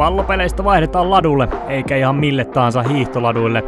Pallopeleistä 0.00 0.64
vaihdetaan 0.64 1.10
ladulle, 1.10 1.48
eikä 1.68 1.96
ihan 1.96 2.16
mille 2.16 2.44
tahansa 2.44 2.82
hiihtoladuille. 2.82 3.64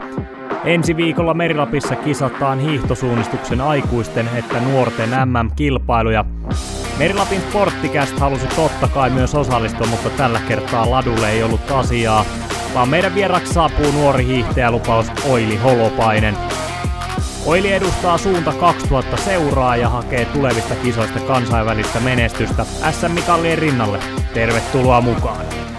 Ensi 0.64 0.96
viikolla 0.96 1.34
Merilapissa 1.34 1.96
kisataan 1.96 2.58
hiihtosuunnistuksen 2.60 3.60
aikuisten 3.60 4.28
että 4.36 4.60
nuorten 4.60 5.10
MM-kilpailuja. 5.10 6.24
Merilapin 6.98 7.40
sporttikäst 7.40 8.18
halusi 8.18 8.46
totta 8.46 8.88
kai 8.88 9.10
myös 9.10 9.34
osallistua, 9.34 9.86
mutta 9.86 10.10
tällä 10.10 10.40
kertaa 10.48 10.90
ladulle 10.90 11.30
ei 11.30 11.42
ollut 11.42 11.70
asiaa, 11.70 12.24
vaan 12.74 12.88
meidän 12.88 13.14
vieraksi 13.14 13.52
saapuu 13.52 13.90
nuori 13.92 14.26
hiihtäjälupaus 14.26 15.06
Oili 15.30 15.56
Holopainen. 15.56 16.36
Oili 17.46 17.72
edustaa 17.72 18.18
suunta 18.18 18.52
2000 18.52 19.16
seuraa 19.16 19.76
ja 19.76 19.88
hakee 19.88 20.24
tulevista 20.24 20.74
kisoista 20.74 21.20
kansainvälistä 21.20 22.00
menestystä 22.00 22.64
SM-mikallien 22.90 23.58
rinnalle. 23.58 23.98
Tervetuloa 24.34 25.00
mukaan! 25.00 25.71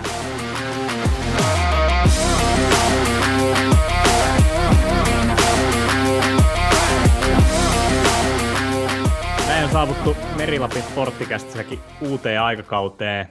Saavuttu 9.73 10.18
Merilapin 10.37 10.82
sporttikästissäkin 10.82 11.79
uuteen 12.01 12.41
aikakauteen. 12.41 13.27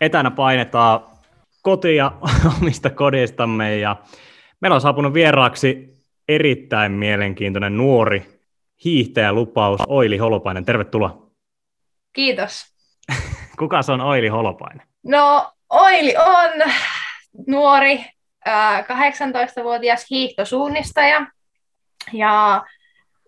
Etänä 0.00 0.30
painetaan 0.30 1.00
kotia 1.62 2.12
omista 2.60 2.90
kodistamme 2.90 3.78
ja 3.78 3.96
meillä 4.60 4.74
on 4.74 4.80
saapunut 4.80 5.14
vieraaksi 5.14 5.96
erittäin 6.28 6.92
mielenkiintoinen 6.92 7.76
nuori 7.76 8.40
hiihtäjälupaus 8.84 9.80
Oili 9.86 10.16
Holopainen. 10.16 10.64
Tervetuloa. 10.64 11.30
Kiitos. 12.12 12.66
Kuka 13.58 13.82
se 13.82 13.92
on 13.92 14.00
Oili 14.00 14.28
Holopainen? 14.28 14.86
No, 15.04 15.52
Oili 15.70 16.14
on 16.16 16.70
nuori 17.46 18.04
18-vuotias 18.48 20.06
hiihtosuunnistaja 20.10 21.26
ja 22.12 22.62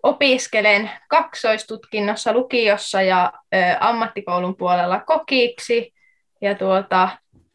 opiskelen 0.03 0.89
kaksoistutkinnossa 1.07 2.33
lukiossa 2.33 3.01
ja 3.01 3.33
ammattikoulun 3.79 4.55
puolella 4.55 4.99
kokiksi 4.99 5.93
ja 6.41 6.55
tuota, 6.55 7.09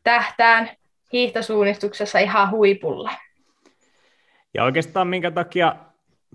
tähtään 0.05 0.71
hiihtosuunnistuksessa 1.13 2.19
ihan 2.19 2.51
huipulla. 2.51 3.11
Ja 4.55 4.65
oikeastaan 4.65 5.07
minkä 5.07 5.31
takia 5.31 5.77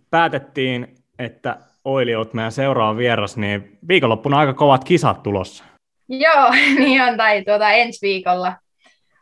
päätettiin, 0.09 0.95
että 1.19 1.57
Oili 1.85 2.15
olet 2.15 2.33
meidän 2.33 2.51
seuraava 2.51 2.97
vieras, 2.97 3.37
niin 3.37 3.77
viikonloppuna 3.87 4.37
aika 4.37 4.53
kovat 4.53 4.83
kisat 4.83 5.23
tulossa. 5.23 5.63
Joo, 6.09 6.51
niin 6.79 7.03
on, 7.03 7.17
tai 7.17 7.43
tuota, 7.43 7.71
ensi 7.71 8.07
viikolla 8.07 8.55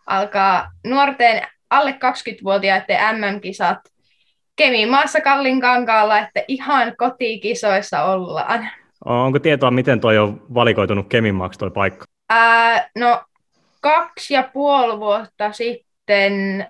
alkaa 0.06 0.72
nuorten 0.88 1.48
alle 1.70 1.92
20-vuotiaiden 1.92 2.98
MM-kisat 3.20 3.80
Kemimaassa 4.56 5.22
Kallin 5.22 5.62
kankaalla, 5.62 6.20
että 6.20 6.44
ihan 6.48 6.94
kotikisoissa 6.98 8.04
ollaan. 8.04 8.70
Onko 9.06 9.40
tietoa, 9.40 9.72
miten 9.72 10.00
toi 10.00 10.18
on 10.18 10.42
valikoitunut 10.54 11.08
Kemimaaksi 11.10 11.60
toi 11.60 11.72
paikka? 11.72 12.06
Ää, 12.30 12.90
no, 12.96 13.22
kaksi 13.82 14.34
ja 14.34 14.50
puoli 14.54 15.00
vuotta 15.00 15.52
sitten 15.52 16.68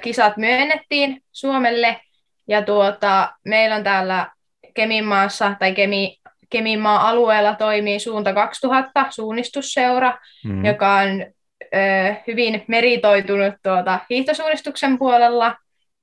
kisat 0.00 0.36
myönnettiin 0.36 1.22
Suomelle 1.32 2.00
ja 2.48 2.62
tuota, 2.62 3.32
meillä 3.44 3.76
on 3.76 3.84
täällä 3.84 4.26
Keminmaassa 4.74 5.54
tai 5.58 5.74
Kemi, 5.74 6.16
Keminmaan 6.50 7.00
alueella 7.00 7.54
toimii 7.54 8.00
Suunta 8.00 8.32
2000 8.32 9.06
suunnistusseura, 9.10 10.18
mm. 10.44 10.64
joka 10.64 10.94
on 10.94 11.26
ö, 11.74 12.14
hyvin 12.26 12.64
meritoitunut 12.68 13.54
tuota, 13.62 13.98
hiihtosuunnistuksen 14.10 14.98
puolella 14.98 15.56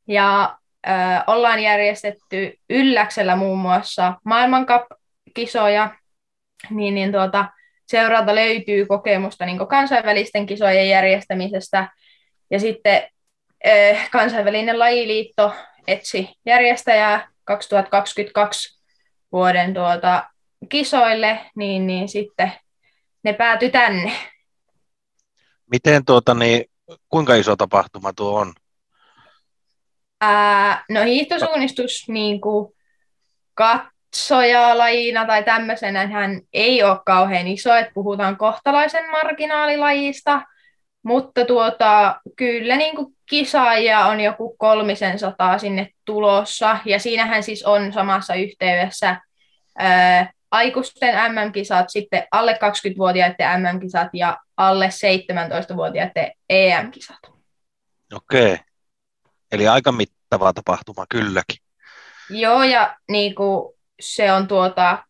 ja 0.07 0.56
ollaan 1.27 1.59
järjestetty 1.59 2.59
Ylläksellä 2.69 3.35
muun 3.35 3.59
muassa 3.59 4.13
maailmankap-kisoja, 4.23 5.95
niin, 6.69 6.95
niin 6.95 7.11
tuota, 7.11 7.45
seuralta 7.87 8.35
löytyy 8.35 8.85
kokemusta 8.85 9.45
niin 9.45 9.67
kansainvälisten 9.67 10.45
kisojen 10.45 10.89
järjestämisestä 10.89 11.89
ja 12.51 12.59
sitten 12.59 13.09
kansainvälinen 14.11 14.79
lajiliitto 14.79 15.53
etsi 15.87 16.29
järjestäjää 16.45 17.27
2022 17.43 18.83
vuoden 19.31 19.73
tuota 19.73 20.29
kisoille, 20.69 21.39
niin, 21.55 21.87
niin 21.87 22.09
sitten 22.09 22.53
ne 23.23 23.33
päätyi 23.33 23.69
tänne. 23.69 24.11
Miten 25.71 26.05
tuota, 26.05 26.33
niin, 26.33 26.65
kuinka 27.09 27.35
iso 27.35 27.55
tapahtuma 27.55 28.13
tuo 28.13 28.39
on? 28.39 28.53
Ää, 30.21 30.85
no 30.89 31.03
hiihtosuunnistus 31.03 32.05
niin 32.07 32.41
kuin 32.41 32.73
katsojalajina 33.53 35.25
tai 35.25 35.43
tämmöisenä 35.43 36.07
hän 36.07 36.41
ei 36.53 36.83
ole 36.83 36.99
kauhean 37.05 37.47
iso, 37.47 37.75
että 37.75 37.91
puhutaan 37.93 38.37
kohtalaisen 38.37 39.11
marginaalilajista, 39.11 40.41
mutta 41.03 41.45
tuota, 41.45 42.15
kyllä 42.35 42.75
niin 42.75 42.95
kuin 42.95 43.07
kisaajia 43.29 44.05
on 44.05 44.19
joku 44.19 44.55
kolmisen 44.57 45.19
sataa 45.19 45.57
sinne 45.57 45.89
tulossa, 46.05 46.77
ja 46.85 46.99
siinähän 46.99 47.43
siis 47.43 47.63
on 47.63 47.93
samassa 47.93 48.33
yhteydessä 48.33 49.21
ää, 49.77 50.31
aikuisten 50.51 51.15
MM-kisat, 51.33 51.89
sitten 51.89 52.27
alle 52.31 52.53
20-vuotiaiden 52.53 53.61
MM-kisat 53.61 54.09
ja 54.13 54.37
alle 54.57 54.87
17-vuotiaiden 54.87 56.31
EM-kisat. 56.49 57.19
Okei, 58.15 58.57
eli 59.51 59.67
aika 59.67 59.91
mittava 59.91 60.53
tapahtuma 60.53 61.05
kylläkin. 61.09 61.57
Joo, 62.29 62.63
ja 62.63 62.97
niin 63.09 63.35
kuin, 63.35 63.73
se 63.99 64.31
on 64.31 64.47
tuota, 64.47 65.03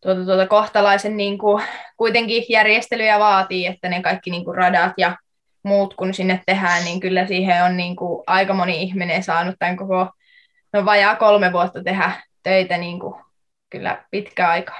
tuota, 0.00 0.24
tuota 0.24 0.46
kohtalaisen 0.46 1.16
niin 1.16 1.38
kuin, 1.38 1.64
kuitenkin 1.96 2.44
järjestelyjä 2.48 3.18
vaatii, 3.18 3.66
että 3.66 3.88
ne 3.88 4.02
kaikki 4.02 4.30
niin 4.30 4.44
kuin 4.44 4.56
radat 4.56 4.92
ja 4.96 5.16
muut 5.62 5.94
kun 5.94 6.14
sinne 6.14 6.42
tehdään, 6.46 6.84
niin 6.84 7.00
kyllä 7.00 7.26
siihen 7.26 7.64
on 7.64 7.76
niin 7.76 7.96
kuin 7.96 8.22
aika 8.26 8.54
moni 8.54 8.82
ihminen 8.82 9.22
saanut 9.22 9.54
tämän 9.58 9.76
koko, 9.76 10.10
no 10.72 10.84
vajaa 10.84 11.16
kolme 11.16 11.52
vuotta 11.52 11.82
tehdä 11.82 12.22
töitä 12.42 12.78
niin 12.78 13.00
kuin 13.00 13.14
kyllä 13.70 14.04
pitkä 14.10 14.48
aika. 14.48 14.74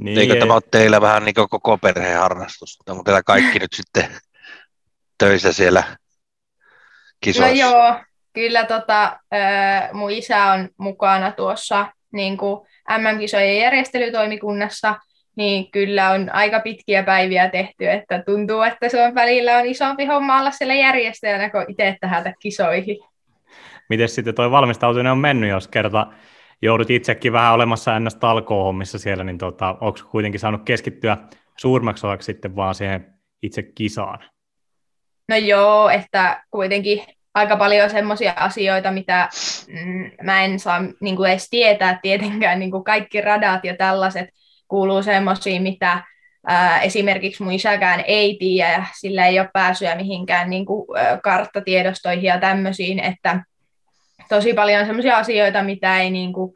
Niin, 0.00 0.18
Eikö 0.18 0.34
ei. 0.34 0.40
tämä 0.40 0.54
ole 0.54 0.62
teillä 0.70 1.00
vähän 1.00 1.24
niin 1.24 1.34
kuin 1.34 1.48
koko 1.48 1.78
perheen 1.78 2.18
harrastus? 2.18 2.78
Onko 2.88 3.02
teillä 3.02 3.22
kaikki 3.22 3.58
nyt 3.58 3.72
sitten 3.72 4.20
töissä 5.18 5.52
siellä 5.52 5.96
kisoissa? 7.20 7.66
No 7.66 7.70
joo, 7.70 8.00
kyllä 8.32 8.64
tota, 8.64 9.20
mun 9.92 10.10
isä 10.10 10.44
on 10.44 10.68
mukana 10.76 11.32
tuossa 11.32 11.86
niin 12.12 12.36
kuin 12.36 12.66
MM-kisojen 12.98 13.58
järjestelytoimikunnassa– 13.58 14.94
niin 15.36 15.70
kyllä 15.70 16.10
on 16.10 16.34
aika 16.34 16.60
pitkiä 16.60 17.02
päiviä 17.02 17.48
tehty, 17.48 17.90
että 17.90 18.22
tuntuu, 18.26 18.62
että 18.62 18.88
se 18.88 19.02
on 19.04 19.14
välillä 19.14 19.56
on 19.56 19.66
isompi 19.66 20.04
homma 20.06 20.40
olla 20.40 20.50
siellä 20.50 20.74
järjestäjänä 20.74 21.50
kuin 21.50 21.64
itse 21.68 21.96
tähän 22.00 22.34
kisoihin. 22.40 22.96
Miten 23.88 24.08
sitten 24.08 24.34
tuo 24.34 24.50
valmistautuminen 24.50 25.12
on 25.12 25.18
mennyt, 25.18 25.50
jos 25.50 25.68
kerta 25.68 26.06
joudut 26.62 26.90
itsekin 26.90 27.32
vähän 27.32 27.54
olemassa 27.54 28.00
ns. 28.00 28.16
talkoohommissa 28.16 28.98
siellä, 28.98 29.24
niin 29.24 29.38
tota, 29.38 29.76
onko 29.80 29.98
kuitenkin 30.10 30.40
saanut 30.40 30.62
keskittyä 30.64 31.16
suurimmaksi 31.58 32.06
osaksi 32.06 32.26
sitten 32.26 32.56
vaan 32.56 32.74
siihen 32.74 33.14
itse 33.42 33.62
kisaan? 33.62 34.18
No 35.28 35.36
joo, 35.36 35.88
että 35.88 36.44
kuitenkin 36.50 37.04
aika 37.34 37.56
paljon 37.56 37.90
semmoisia 37.90 38.32
asioita, 38.36 38.90
mitä 38.90 39.28
mm, 39.68 40.10
mä 40.22 40.44
en 40.44 40.58
saa 40.58 40.82
niin 41.00 41.16
kuin 41.16 41.30
edes 41.30 41.50
tietää 41.50 41.98
tietenkään, 42.02 42.58
niin 42.58 42.70
kuin 42.70 42.84
kaikki 42.84 43.20
radat 43.20 43.64
ja 43.64 43.76
tällaiset, 43.76 44.28
kuuluu 44.68 45.02
semmoisia, 45.02 45.60
mitä 45.60 46.02
ää, 46.46 46.80
esimerkiksi 46.80 47.42
mun 47.42 47.52
isäkään 47.52 48.04
ei 48.06 48.36
tiedä, 48.38 48.72
ja 48.72 48.84
sillä 49.00 49.26
ei 49.26 49.40
ole 49.40 49.50
pääsyä 49.52 49.94
mihinkään 49.94 50.50
niin 50.50 50.66
kuin, 50.66 50.98
ä, 50.98 51.18
karttatiedostoihin 51.22 52.24
ja 52.24 52.40
tämmöisiin, 52.40 53.00
että 53.00 53.42
tosi 54.28 54.54
paljon 54.54 54.86
semmoisia 54.86 55.16
asioita, 55.16 55.62
mitä 55.62 56.00
ei 56.00 56.10
niin 56.10 56.32
kuin, 56.32 56.54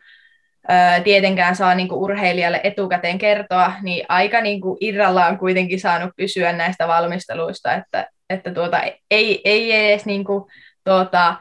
tietenkään 1.05 1.57
saa 1.57 1.75
niin 1.75 1.89
kuin 1.89 1.99
urheilijalle 1.99 2.61
etukäteen 2.65 3.19
kertoa, 3.19 3.73
niin 3.83 4.07
aika 4.09 4.41
niin 4.41 4.61
kuin 4.61 4.79
irralla 4.81 5.27
on 5.27 5.39
kuitenkin 5.39 5.81
saanut 5.81 6.11
pysyä 6.17 6.53
näistä 6.53 6.89
valmisteluista, 6.89 7.75
että, 7.75 8.07
että 8.35 8.55
tuota, 8.55 8.83
ei, 9.11 9.41
ei 9.45 9.73
edes 9.73 10.07
niin 10.07 10.25
kuin, 10.25 10.45
tuota, 10.85 11.37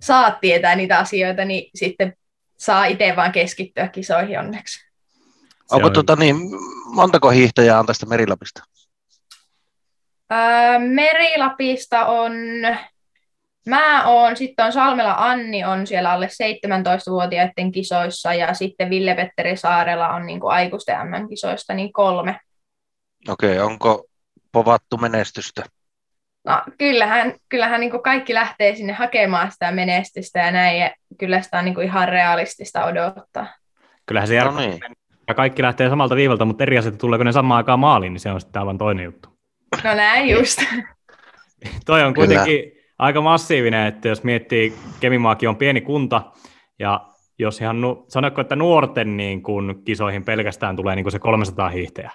saa 0.00 0.30
tietää 0.30 0.76
niitä 0.76 0.98
asioita, 0.98 1.44
niin 1.44 1.70
sitten 1.74 2.14
saa 2.58 2.84
itse 2.84 3.16
vaan 3.16 3.32
keskittyä 3.32 3.88
kisoihin 3.88 4.38
onneksi. 4.38 4.88
Onko 5.70 5.86
on... 5.86 5.92
tota 5.92 6.16
niin, 6.16 6.36
montako 6.86 7.30
hiihtäjää 7.30 7.80
on 7.80 7.86
tästä 7.86 8.06
Merilapista? 8.06 8.62
Öö, 10.32 10.78
Merilapista 10.78 12.06
on, 12.06 12.32
mä 13.66 14.06
oon, 14.06 14.36
sitten 14.36 14.66
on 14.66 14.72
Salmela 14.72 15.14
Anni 15.18 15.64
on 15.64 15.86
siellä 15.86 16.12
alle 16.12 16.26
17-vuotiaiden 16.26 17.72
kisoissa 17.72 18.34
ja 18.34 18.54
sitten 18.54 18.90
Ville-Petteri 18.90 19.56
Saarela 19.56 20.08
on 20.08 20.26
niin 20.26 20.40
kuin 20.40 20.52
aikuisten 20.52 20.96
MM-kisoista 21.06 21.74
niin 21.74 21.92
kolme. 21.92 22.40
Okei, 23.28 23.52
okay, 23.52 23.72
onko 23.72 24.04
povattu 24.52 24.96
menestystä? 24.96 25.64
No, 26.44 26.62
kyllähän, 26.78 27.34
kyllähän 27.48 27.80
niin 27.80 28.02
kaikki 28.02 28.34
lähtee 28.34 28.74
sinne 28.74 28.92
hakemaan 28.92 29.52
sitä 29.52 29.72
menestystä 29.72 30.38
ja 30.38 30.50
näin, 30.50 30.80
ja 30.80 30.90
kyllä 31.18 31.42
sitä 31.42 31.58
on 31.58 31.64
niin 31.64 31.82
ihan 31.82 32.08
realistista 32.08 32.84
odottaa. 32.84 33.46
Kyllähän 34.06 34.28
se 34.28 34.40
no 34.40 34.56
niin. 34.56 34.80
ja 35.28 35.34
kaikki 35.34 35.62
lähtee 35.62 35.88
samalta 35.88 36.16
viivalta, 36.16 36.44
mutta 36.44 36.64
eri 36.64 36.78
asia, 36.78 36.88
että 36.88 36.98
tuleeko 36.98 37.24
ne 37.24 37.32
samaan 37.32 37.56
aikaan 37.56 37.78
maaliin, 37.78 38.12
niin 38.12 38.20
se 38.20 38.32
on 38.32 38.40
sitten 38.40 38.60
aivan 38.60 38.78
toinen 38.78 39.04
juttu. 39.04 39.28
No 39.84 39.94
näin 39.94 40.30
just. 40.30 40.62
Toi 41.86 42.02
on 42.02 42.14
kuitenkin 42.14 42.62
kyllä. 42.62 42.82
aika 42.98 43.20
massiivinen, 43.20 43.86
että 43.86 44.08
jos 44.08 44.24
miettii, 44.24 44.72
Kemimaakin 45.00 45.48
on 45.48 45.56
pieni 45.56 45.80
kunta, 45.80 46.22
ja 46.78 47.08
jos 47.38 47.60
ihan, 47.60 47.80
nu, 47.80 48.04
sanoiko, 48.08 48.40
että 48.40 48.56
nuorten 48.56 49.16
niin 49.16 49.42
kun 49.42 49.82
kisoihin 49.84 50.24
pelkästään 50.24 50.76
tulee 50.76 50.96
niin 50.96 51.10
se 51.10 51.18
300 51.18 51.68
hiihtäjää? 51.68 52.12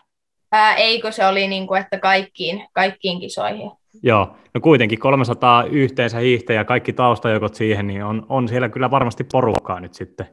Ää, 0.52 0.76
eikö 0.76 1.12
se 1.12 1.26
oli, 1.26 1.48
niin 1.48 1.68
kuin, 1.68 1.82
että 1.82 2.00
kaikkiin, 2.00 2.68
kaikkiin 2.74 3.20
kisoihin? 3.20 3.72
Joo, 4.04 4.38
no 4.54 4.62
kuitenkin 4.62 5.00
300 5.00 5.64
yhteensä 5.64 6.18
hiihtäjä, 6.20 6.64
kaikki 6.64 6.94
taustajokot 6.94 7.56
siihen, 7.56 7.88
niin 7.88 8.04
on, 8.04 8.26
on 8.30 8.48
siellä 8.48 8.70
kyllä 8.70 8.92
varmasti 8.92 9.24
porukkaa 9.24 9.80
nyt 9.80 9.94
sitten 9.94 10.28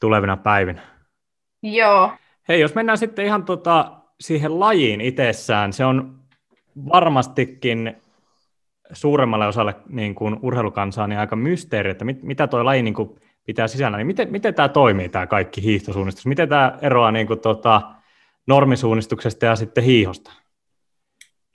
tulevina 0.00 0.36
päivinä. 0.36 0.82
Joo. 1.62 2.12
Hei, 2.48 2.60
jos 2.60 2.74
mennään 2.74 2.98
sitten 2.98 3.24
ihan 3.24 3.44
tota, 3.44 3.92
siihen 4.20 4.60
lajiin 4.60 5.00
itsessään, 5.00 5.72
se 5.72 5.84
on 5.84 6.18
varmastikin 6.92 7.96
suuremmalle 8.92 9.46
osalle 9.46 9.74
niin 9.88 10.14
kuin 10.14 10.36
urheilukansaa 10.42 11.06
niin 11.06 11.18
aika 11.18 11.36
mysteeri, 11.36 11.90
että 11.90 12.04
mit, 12.04 12.22
mitä 12.22 12.46
tuo 12.46 12.64
laji 12.64 12.82
niin 12.82 12.94
kuin 12.94 13.20
pitää 13.44 13.68
sisällä, 13.68 13.96
niin 13.96 14.06
miten, 14.06 14.32
miten 14.32 14.54
tämä 14.54 14.68
toimii, 14.68 15.08
tämä 15.08 15.26
kaikki 15.26 15.62
hiihtosuunnistus? 15.62 16.26
Miten 16.26 16.48
tämä 16.48 16.78
eroaa 16.82 17.12
niin 17.12 17.26
kuin, 17.26 17.40
tota, 17.40 17.82
normisuunnistuksesta 18.46 19.46
ja 19.46 19.56
sitten 19.56 19.84
hiihosta? 19.84 20.32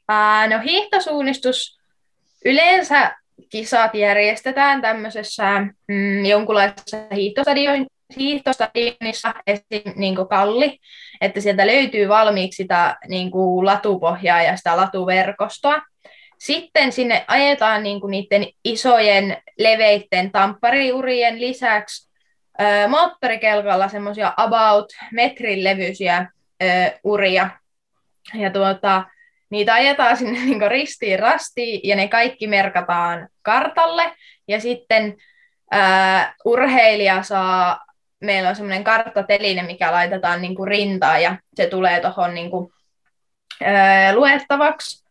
Ää, 0.10 0.48
no 0.48 0.60
hiihtosuunnistus, 0.60 1.80
yleensä 2.46 3.16
kisat 3.50 3.96
järjestetään 3.96 4.82
tämmöisessä 4.82 5.44
mm, 5.88 6.26
jonkunlaisessa 6.26 6.98
hiihtostadion, 7.16 7.86
hiihtostadionissa, 8.18 9.34
esim. 9.48 9.94
Niin 9.96 10.16
kalli, 10.30 10.80
että 11.22 11.42
sieltä 11.42 11.68
löytyy 11.68 12.10
valmiiksi 12.10 12.64
sitä 12.64 12.98
niin 13.08 13.32
kuin 13.32 13.66
latupohjaa 13.66 14.42
ja 14.42 14.58
sitä 14.58 14.78
latuverkostoa. 14.78 15.82
Sitten 16.40 16.92
sinne 16.92 17.26
ajetaan 17.28 17.84
niin 17.84 18.02
kuin 18.02 18.12
niiden 18.12 18.48
isojen 18.64 19.38
leveitten 19.60 20.32
tamppariurien 20.32 21.42
lisäksi 21.42 22.10
ö, 22.62 22.88
moottorikelkalla 22.88 23.88
semmoisia 23.88 24.34
about 24.38 24.86
metrin 25.12 25.64
levyisiä 25.64 26.28
ö, 26.64 26.66
uria. 27.04 27.50
Ja 28.34 28.50
tuota, 28.50 29.04
niitä 29.50 29.74
ajetaan 29.74 30.18
sinne 30.18 30.40
niin 30.46 30.72
ristiin 30.72 31.20
rastiin 31.20 31.80
ja 31.84 31.96
ne 31.96 32.08
kaikki 32.08 32.48
merkataan 32.48 33.30
kartalle. 33.42 34.12
Ja 34.48 34.60
sitten 34.60 35.18
ö, 35.74 35.78
urheilija 36.46 37.24
saa, 37.24 37.86
meillä 38.20 38.50
on 38.50 38.56
semmoinen 38.56 38.84
karttateline, 38.84 39.64
mikä 39.64 39.92
laitetaan 39.92 40.42
niin 40.42 40.56
kuin 40.56 40.68
rintaan 40.68 41.22
ja 41.22 41.38
se 41.56 41.68
tulee 41.68 42.00
tuohon 42.00 42.34
niin 42.34 42.50
luettavaksi 44.14 45.04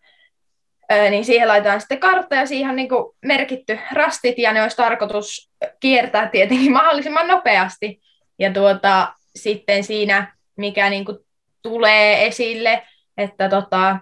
niin 1.10 1.24
siihen 1.24 1.48
laitetaan 1.48 1.80
sitten 1.80 2.00
kartta 2.00 2.34
ja 2.34 2.46
siihen 2.46 2.70
on 2.70 2.76
niin 2.76 2.88
kuin 2.88 3.16
merkitty 3.24 3.78
rastit 3.92 4.38
ja 4.38 4.52
ne 4.52 4.62
olisi 4.62 4.76
tarkoitus 4.76 5.50
kiertää 5.80 6.28
tietenkin 6.28 6.72
mahdollisimman 6.78 7.28
nopeasti. 7.28 8.00
Ja 8.38 8.52
tuota, 8.52 9.12
sitten 9.36 9.84
siinä, 9.84 10.36
mikä 10.56 10.90
niin 10.90 11.04
kuin 11.04 11.18
tulee 11.62 12.26
esille, 12.26 12.82
että 13.16 13.48
tota, 13.48 13.98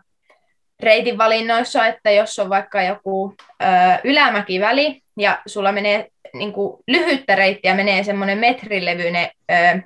reitin 0.83 1.19
valinnoissa, 1.19 1.87
että 1.87 2.11
jos 2.11 2.39
on 2.39 2.49
vaikka 2.51 2.83
joku 2.83 3.35
ö, 3.63 3.67
ylämäkiväli 4.05 5.03
ja 5.17 5.43
sulla 5.47 5.73
menee 5.73 6.09
niin 6.33 6.53
kuin 6.53 6.83
lyhyttä 6.87 7.37
reittiä, 7.37 7.75
menee 7.75 8.05
semmoinen 8.05 8.39
metrilevyinen 8.39 9.31
ö, 9.53 9.81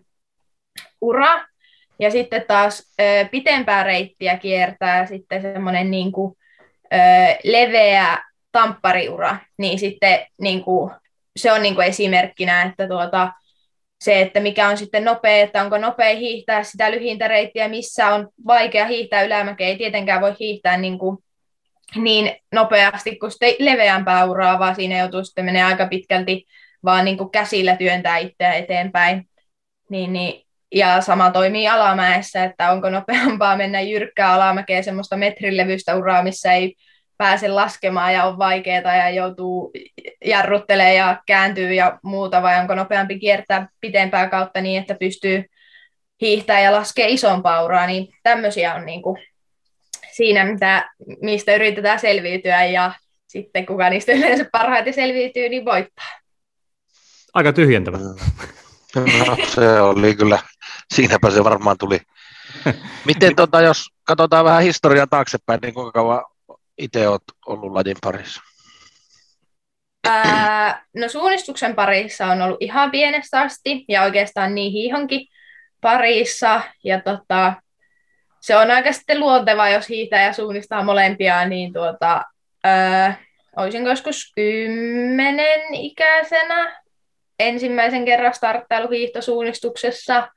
ura, 1.00 1.44
ja 1.98 2.10
sitten 2.10 2.44
taas 2.48 2.94
ö, 3.00 3.28
pitempää 3.30 3.82
reittiä 3.82 4.38
kiertää 4.38 5.06
sitten 5.06 5.42
semmoinen 5.42 5.90
niin 5.90 6.12
kuin, 6.12 6.36
leveä 7.44 8.18
tamppariura, 8.52 9.36
niin 9.58 9.78
sitten 9.78 10.26
niin 10.40 10.64
kuin, 10.64 10.90
se 11.36 11.52
on 11.52 11.62
niin 11.62 11.74
kuin 11.74 11.86
esimerkkinä, 11.86 12.62
että 12.62 12.88
tuota, 12.88 13.32
se, 14.04 14.20
että 14.20 14.40
mikä 14.40 14.68
on 14.68 14.76
sitten 14.76 15.04
nopea, 15.04 15.42
että 15.42 15.62
onko 15.62 15.78
nopea 15.78 16.16
hiihtää 16.16 16.62
sitä 16.62 16.90
lyhintä 16.90 17.28
reittiä, 17.28 17.68
missä 17.68 18.14
on 18.14 18.28
vaikea 18.46 18.86
hiihtää 18.86 19.22
ylämäkeä, 19.22 19.66
ei 19.66 19.76
tietenkään 19.76 20.20
voi 20.20 20.34
hiihtää 20.40 20.76
niin, 20.76 20.98
kuin, 20.98 21.18
niin 21.96 22.36
nopeasti 22.52 23.16
kuin 23.16 23.30
sitten 23.30 23.54
leveämpää 23.58 24.24
uraa, 24.24 24.58
vaan 24.58 24.74
siinä 24.74 24.98
joutuu 24.98 25.24
sitten 25.24 25.44
menee 25.44 25.62
aika 25.64 25.86
pitkälti 25.86 26.44
vaan 26.84 27.04
niin 27.04 27.18
kuin 27.18 27.30
käsillä 27.30 27.76
työntää 27.76 28.18
itseä 28.18 28.52
eteenpäin. 28.52 29.28
Niin, 29.90 30.12
niin, 30.12 30.42
ja 30.74 31.00
sama 31.00 31.30
toimii 31.30 31.68
alamäessä, 31.68 32.44
että 32.44 32.70
onko 32.70 32.90
nopeampaa 32.90 33.56
mennä 33.56 33.80
jyrkkää 33.80 34.32
alamäkeä 34.32 34.82
semmoista 34.82 35.16
metrilevystä 35.16 35.96
uraa, 35.96 36.22
missä 36.22 36.52
ei 36.52 36.74
pääse 37.24 37.48
laskemaan 37.48 38.14
ja 38.14 38.24
on 38.24 38.38
vaikeaa 38.38 38.96
ja 38.96 39.10
joutuu 39.10 39.72
jarruttelemaan 40.24 40.94
ja 40.94 41.22
kääntyy 41.26 41.74
ja 41.74 41.98
muuta, 42.02 42.42
vai 42.42 42.60
onko 42.60 42.74
nopeampi 42.74 43.18
kiertää 43.18 43.68
pitempää 43.80 44.28
kautta 44.28 44.60
niin, 44.60 44.80
että 44.80 44.94
pystyy 44.94 45.44
hiihtää 46.20 46.60
ja 46.60 46.72
laskee 46.72 47.08
isompaa 47.08 47.64
uraa, 47.64 47.86
niin 47.86 48.08
tämmöisiä 48.22 48.74
on 48.74 48.86
niin 48.86 49.02
kuin 49.02 49.22
siinä, 50.12 50.44
mitä, 50.44 50.90
mistä 51.22 51.54
yritetään 51.54 52.00
selviytyä 52.00 52.64
ja 52.64 52.92
sitten 53.26 53.66
kuka 53.66 53.90
niistä 53.90 54.12
yleensä 54.12 54.46
parhaiten 54.52 54.94
selviytyy, 54.94 55.48
niin 55.48 55.64
voittaa. 55.64 56.08
Aika 57.34 57.52
tyhjentävä. 57.52 57.98
No, 57.98 59.36
se 59.54 59.80
oli 59.80 60.14
kyllä, 60.14 60.38
siinäpä 60.94 61.30
se 61.30 61.44
varmaan 61.44 61.78
tuli. 61.78 62.00
Miten 63.06 63.36
tota, 63.36 63.60
jos 63.60 63.86
katsotaan 64.04 64.44
vähän 64.44 64.62
historiaa 64.62 65.06
taaksepäin, 65.06 65.60
niin 65.62 65.74
kuinka 65.74 65.92
kauan 65.92 66.24
itse 66.78 67.08
olet 67.08 67.22
ollut 67.46 67.72
lajin 67.72 67.96
parissa? 68.02 68.42
Ää, 70.08 70.84
no 70.96 71.08
suunnistuksen 71.08 71.74
parissa 71.74 72.26
on 72.26 72.42
ollut 72.42 72.62
ihan 72.62 72.90
pienestä 72.90 73.40
asti 73.40 73.84
ja 73.88 74.02
oikeastaan 74.02 74.54
niin 74.54 74.72
hiihonkin 74.72 75.28
parissa. 75.80 76.60
Ja 76.84 77.00
tota, 77.00 77.54
se 78.40 78.56
on 78.56 78.70
aika 78.70 78.92
sitten 78.92 79.20
luonteva, 79.20 79.68
jos 79.68 79.88
hiihtää 79.88 80.22
ja 80.22 80.32
suunnistaa 80.32 80.84
molempia, 80.84 81.48
niin 81.48 81.72
tuota, 81.72 82.22
ää, 82.64 83.18
olisinko 83.56 83.90
joskus 83.90 84.32
kymmenen 84.34 85.74
ikäisenä 85.74 86.82
ensimmäisen 87.38 88.04
kerran 88.04 88.34
starttailu 88.34 88.88
hiihtosuunnistuksessa. 88.88 90.28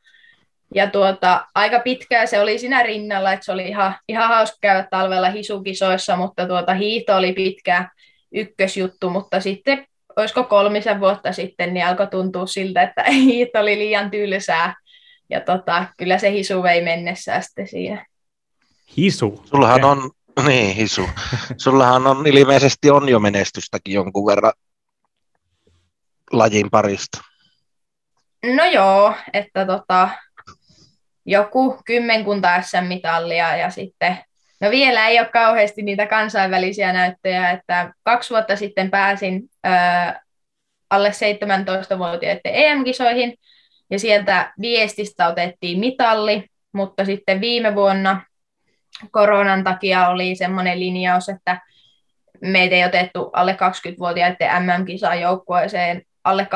Ja 0.75 0.89
tuota, 0.89 1.47
aika 1.55 1.79
pitkään 1.79 2.27
se 2.27 2.39
oli 2.39 2.59
siinä 2.59 2.83
rinnalla, 2.83 3.33
että 3.33 3.45
se 3.45 3.51
oli 3.51 3.67
ihan, 3.67 3.95
ihan 4.09 4.27
hauska 4.27 4.57
käydä 4.61 4.87
talvella 4.91 5.29
hisukisoissa, 5.29 6.15
mutta 6.15 6.47
tuota, 6.47 6.73
hiihto 6.73 7.15
oli 7.17 7.33
pitkä 7.33 7.89
ykkösjuttu, 8.31 9.09
mutta 9.09 9.39
sitten 9.39 9.87
olisiko 10.15 10.43
kolmisen 10.43 10.99
vuotta 10.99 11.33
sitten, 11.33 11.73
niin 11.73 11.85
alkoi 11.85 12.07
tuntua 12.07 12.45
siltä, 12.45 12.81
että 12.81 13.03
hiihto 13.11 13.59
oli 13.59 13.77
liian 13.77 14.11
tylsää. 14.11 14.75
Ja 15.29 15.41
tota, 15.41 15.85
kyllä 15.97 16.17
se 16.17 16.31
hisu 16.31 16.63
vei 16.63 16.81
mennessä 16.81 17.41
sitten 17.41 17.67
siinä. 17.67 18.05
Hisu? 18.97 19.43
Sullahan 19.45 19.83
on, 19.83 20.11
niin 20.47 20.75
hisu. 20.75 21.01
Sullahan 21.57 22.07
on 22.07 22.27
ilmeisesti 22.27 22.89
on 22.89 23.09
jo 23.09 23.19
menestystäkin 23.19 23.93
jonkun 23.93 24.25
verran 24.25 24.53
lajin 26.31 26.69
parista? 26.69 27.21
No 28.55 28.65
joo, 28.65 29.13
että 29.33 29.65
tota, 29.65 30.09
joku 31.27 31.81
kymmenkunta 31.85 32.61
SM-mitallia 32.61 33.57
ja 33.57 33.69
sitten, 33.69 34.17
no 34.61 34.69
vielä 34.69 35.07
ei 35.07 35.19
ole 35.19 35.29
kauheasti 35.33 35.81
niitä 35.81 36.07
kansainvälisiä 36.07 36.93
näyttöjä, 36.93 37.51
että 37.51 37.93
kaksi 38.03 38.29
vuotta 38.29 38.55
sitten 38.55 38.91
pääsin 38.91 39.43
ää, 39.63 40.21
alle 40.89 41.09
17-vuotiaiden 41.09 42.41
EM-kisoihin 42.43 43.33
ja 43.89 43.99
sieltä 43.99 44.53
viestistä 44.61 45.27
otettiin 45.27 45.79
mitalli, 45.79 46.45
mutta 46.71 47.05
sitten 47.05 47.41
viime 47.41 47.75
vuonna 47.75 48.21
koronan 49.11 49.63
takia 49.63 50.07
oli 50.07 50.35
semmoinen 50.35 50.79
linjaus, 50.79 51.29
että 51.29 51.61
meitä 52.41 52.75
ei 52.75 52.85
otettu 52.85 53.29
alle 53.33 53.51
20-vuotiaiden 53.51 54.63
MM-kisaan 54.63 55.21
joukkueeseen 55.21 56.01
alle 56.23 56.47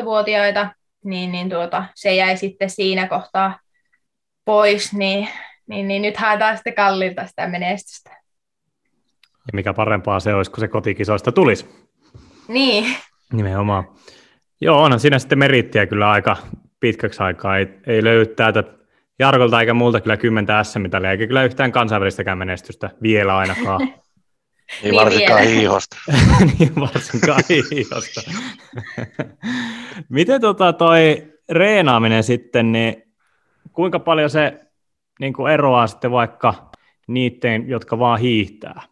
18-vuotiaita, 0.00 0.68
niin, 1.04 1.32
niin 1.32 1.50
tuota, 1.50 1.84
se 1.94 2.14
jäi 2.14 2.36
sitten 2.36 2.70
siinä 2.70 3.08
kohtaa 3.08 3.58
pois, 4.48 4.92
niin, 4.92 5.28
niin, 5.66 5.88
niin 5.88 6.02
nyt 6.02 6.16
haetaan 6.16 6.56
sitten 6.56 6.74
kallilta 6.74 7.26
sitä 7.26 7.48
menestystä. 7.48 8.10
Ja 9.22 9.52
mikä 9.52 9.74
parempaa 9.74 10.20
se 10.20 10.34
olisi, 10.34 10.50
kun 10.50 10.60
se 10.60 10.68
kotikisoista 10.68 11.32
tulisi. 11.32 11.66
Niin. 12.48 12.96
Nimenomaan. 13.32 13.84
Joo, 14.60 14.82
onhan 14.82 15.00
siinä 15.00 15.18
sitten 15.18 15.38
merittiä 15.38 15.86
kyllä 15.86 16.10
aika 16.10 16.36
pitkäksi 16.80 17.22
aikaa. 17.22 17.58
Ei, 17.58 17.66
ei 17.86 18.04
löydy 18.04 18.26
täältä 18.26 18.64
Jarkolta 19.18 19.60
eikä 19.60 19.74
multa 19.74 20.00
kyllä 20.00 20.16
kymmentä 20.16 20.64
S-mitalia, 20.64 21.10
eikä 21.10 21.26
kyllä 21.26 21.44
yhtään 21.44 21.72
kansainvälistäkään 21.72 22.38
menestystä 22.38 22.90
vielä 23.02 23.36
ainakaan. 23.36 23.80
Niin, 24.82 24.82
niin 24.82 24.94
varsinkaan 24.94 25.40
vielä. 25.40 25.54
hiihosta. 25.54 25.96
niin 26.58 26.74
varsinkaan 26.76 27.42
hiihosta. 27.48 28.20
Miten 30.08 30.40
tota 30.40 30.72
toi 30.72 31.32
reenaaminen 31.50 32.22
sitten, 32.22 32.72
niin 32.72 33.07
kuinka 33.72 33.98
paljon 33.98 34.30
se 34.30 34.60
niin 35.20 35.32
kuin 35.32 35.52
eroaa 35.52 35.86
sitten 35.86 36.10
vaikka 36.10 36.70
niiden, 37.08 37.68
jotka 37.68 37.98
vaan 37.98 38.20
hiihtää? 38.20 38.82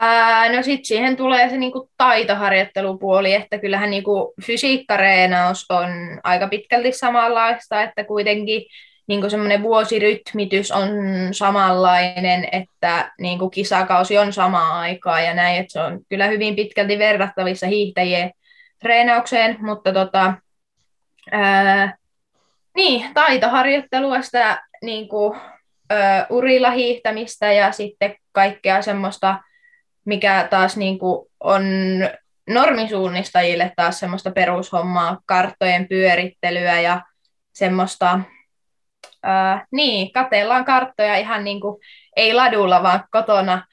Ää, 0.00 0.52
no 0.52 0.62
sitten 0.62 0.84
siihen 0.84 1.16
tulee 1.16 1.48
se 1.48 1.56
niinku 1.56 1.90
taitoharjoittelupuoli, 1.96 3.34
että 3.34 3.58
kyllähän 3.58 3.90
niinku 3.90 4.34
fysiikkareenaus 4.46 5.66
on 5.70 5.88
aika 6.24 6.48
pitkälti 6.48 6.92
samanlaista, 6.92 7.82
että 7.82 8.04
kuitenkin 8.04 8.62
niinku 9.06 9.30
semmoinen 9.30 9.62
vuosirytmitys 9.62 10.70
on 10.70 10.88
samanlainen, 11.32 12.48
että 12.52 13.12
niinku 13.20 13.50
kisakausi 13.50 14.18
on 14.18 14.32
samaa 14.32 14.80
aikaa 14.80 15.20
ja 15.20 15.34
näin, 15.34 15.56
että 15.56 15.72
se 15.72 15.80
on 15.80 16.00
kyllä 16.08 16.26
hyvin 16.26 16.56
pitkälti 16.56 16.98
verrattavissa 16.98 17.66
hiihtäjien 17.66 18.30
treenaukseen, 18.80 19.56
mutta 19.60 19.92
tota, 19.92 20.34
ää, 21.32 21.97
niin, 22.78 23.14
taitoharjoittelua, 23.14 24.22
sitä 24.22 24.62
niinku, 24.82 25.36
ä, 25.92 26.26
urilla 26.30 26.70
hiihtämistä 26.70 27.52
ja 27.52 27.72
sitten 27.72 28.14
kaikkea 28.32 28.82
semmoista 28.82 29.38
mikä 30.04 30.46
taas 30.50 30.76
niin 30.76 30.98
kuin 30.98 31.28
on 31.40 31.62
normisuunnistajille 32.48 33.72
taas 33.76 33.98
semmoista 33.98 34.30
perushommaa, 34.30 35.18
karttojen 35.26 35.88
pyörittelyä 35.88 36.80
ja 36.80 37.02
semmoista, 37.52 38.20
ää, 39.22 39.66
niin, 39.72 40.12
katellaan 40.12 40.64
karttoja 40.64 41.16
ihan 41.16 41.44
niin 41.44 41.60
kuin, 41.60 41.80
ei 42.16 42.34
ladulla, 42.34 42.82
vaan 42.82 43.04
kotona 43.10 43.66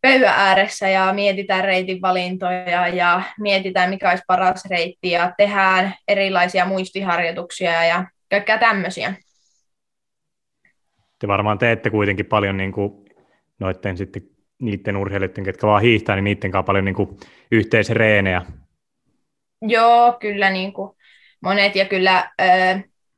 pöydän 0.00 0.34
ääressä 0.36 0.88
ja 0.88 1.12
mietitään 1.12 1.64
reitin 1.64 2.02
valintoja 2.02 2.88
ja 2.88 3.22
mietitään, 3.40 3.90
mikä 3.90 4.10
olisi 4.10 4.24
paras 4.26 4.64
reitti 4.70 5.10
ja 5.10 5.32
tehdään 5.36 5.94
erilaisia 6.08 6.64
muistiharjoituksia 6.64 7.84
ja 7.84 8.04
kaikkea 8.32 8.58
tämmöisiä. 8.58 9.14
Te 11.18 11.28
varmaan 11.28 11.58
teette 11.58 11.90
kuitenkin 11.90 12.26
paljon 12.26 12.56
niin 12.56 12.72
kuin 12.72 13.04
noiden 13.58 13.96
sitten 13.96 14.22
niiden 14.60 14.96
urheilijoiden, 14.96 15.44
ketkä 15.44 15.66
vaan 15.66 15.82
hiihtää, 15.82 16.16
niin 16.16 16.24
niiden 16.24 16.50
kanssa 16.50 16.66
paljon 16.66 16.84
niin 16.84 16.94
kuin 16.94 17.16
yhteisreenejä. 17.50 18.42
Joo, 19.62 20.16
kyllä 20.20 20.50
niin 20.50 20.72
kuin 20.72 20.96
monet 21.40 21.76
ja 21.76 21.84
kyllä 21.84 22.30
ö, 22.40 22.44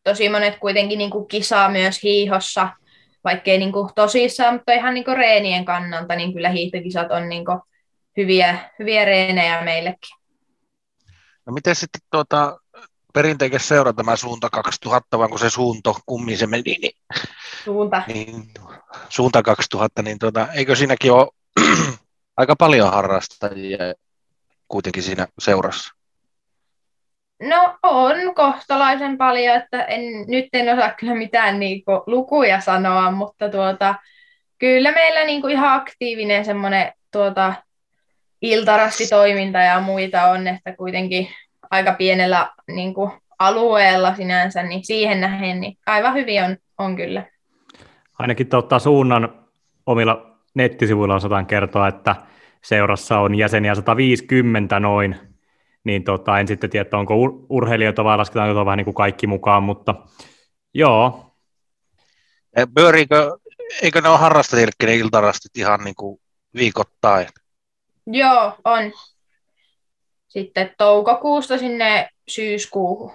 tosi 0.05 0.29
monet 0.29 0.59
kuitenkin 0.59 0.99
niin 0.99 1.11
kuin 1.11 1.29
kisaa 1.29 1.71
myös 1.71 2.03
hiihossa, 2.03 2.69
vaikkei 3.25 3.59
niin 3.59 3.73
kuin 3.73 3.91
tosissaan, 3.95 4.55
mutta 4.55 4.73
ihan 4.73 4.95
niin 4.95 5.05
kuin 5.05 5.17
reenien 5.17 5.65
kannalta, 5.65 6.17
niin 6.17 6.33
kyllä 6.33 6.49
hiihtokisat 6.49 7.11
on 7.11 7.29
niin 7.29 7.45
kuin 7.45 7.59
hyviä, 8.17 8.59
hyviä 8.79 9.05
reenejä 9.05 9.65
meillekin. 9.65 10.17
No 11.47 11.53
miten 11.53 11.75
sitten 11.75 12.01
tuota, 12.11 12.59
perinteikäs 13.15 13.69
seura 13.69 13.93
tämä 13.93 14.17
suunta 14.17 14.51
2000, 14.51 15.19
vaan 15.19 15.31
kun 15.31 15.39
se 15.39 15.51
suunto, 15.51 15.97
kummin 16.07 16.39
se 16.39 16.47
meni, 16.47 16.63
niin, 16.83 16.97
suunta. 17.65 18.03
Niin, 18.07 18.45
suunta 19.09 19.43
2000, 19.43 20.03
niin 20.03 20.19
tuota, 20.19 20.49
eikö 20.53 20.77
siinäkin 20.77 21.13
ole 21.13 21.29
aika 22.37 22.57
paljon 22.57 22.93
harrastajia 22.93 23.79
kuitenkin 24.69 25.03
siinä 25.03 25.27
seurassa? 25.39 25.95
No 27.43 27.79
on 27.83 28.35
kohtalaisen 28.35 29.19
paljon, 29.19 29.57
että 29.57 29.85
en, 29.85 30.03
nyt 30.29 30.45
en 30.53 30.79
osaa 30.79 30.91
kyllä 30.91 31.15
mitään 31.15 31.61
niinku 31.61 32.03
lukuja 32.07 32.61
sanoa, 32.61 33.11
mutta 33.11 33.49
tuota, 33.49 33.95
kyllä 34.59 34.93
meillä 34.93 35.25
niinku 35.25 35.49
ihan 35.49 35.81
aktiivinen 35.81 36.45
semmoinen 36.45 36.93
tuota, 37.13 37.55
iltarastitoiminta 38.43 39.59
ja 39.59 39.81
muita 39.81 40.25
on, 40.25 40.49
että 40.49 40.77
kuitenkin 40.77 41.29
aika 41.75 41.93
pienellä 41.93 42.51
niin 42.69 42.95
kuin, 42.95 43.11
alueella 43.39 44.15
sinänsä, 44.15 44.63
niin 44.63 44.85
siihen 44.85 45.21
nähden 45.21 45.61
niin 45.61 45.79
aivan 45.87 46.15
hyvin 46.15 46.45
on, 46.45 46.57
on 46.79 46.97
kyllä. 46.97 47.27
Ainakin 48.19 48.49
tuota, 48.49 48.79
suunnan 48.79 49.47
omilla 49.87 50.37
nettisivuilla 50.55 51.15
osataan 51.15 51.47
kertoa, 51.47 51.89
että 51.89 52.17
seurassa 52.63 53.19
on 53.19 53.35
jäseniä 53.35 53.75
150 53.75 54.81
noin, 54.81 55.17
niin 55.85 56.05
tota, 56.05 56.39
en 56.39 56.49
sitten 56.49 56.71
tiedä, 56.71 56.99
onko 56.99 57.15
ur- 57.15 57.47
urheilijoita 57.49 58.05
vai 58.05 58.17
lasketaanko 58.17 58.65
vähän 58.65 58.77
niin 58.77 58.85
kuin 58.85 58.95
kaikki 58.95 59.27
mukaan, 59.27 59.63
mutta 59.63 59.95
joo. 60.75 61.35
Pyöriikö, 62.75 63.39
eikö 63.83 64.01
ne 64.01 64.09
ole 64.09 64.19
harrastajillekin 64.19 64.87
ne 64.87 64.97
iltarastit 64.97 65.57
ihan 65.57 65.81
niin 65.85 65.95
kuin 65.95 66.21
viikoittain? 66.55 67.27
Joo, 68.07 68.59
on 68.65 68.93
sitten 70.35 70.71
toukokuusta 70.79 71.59
sinne 71.59 72.09
syyskuuhun. 72.29 73.13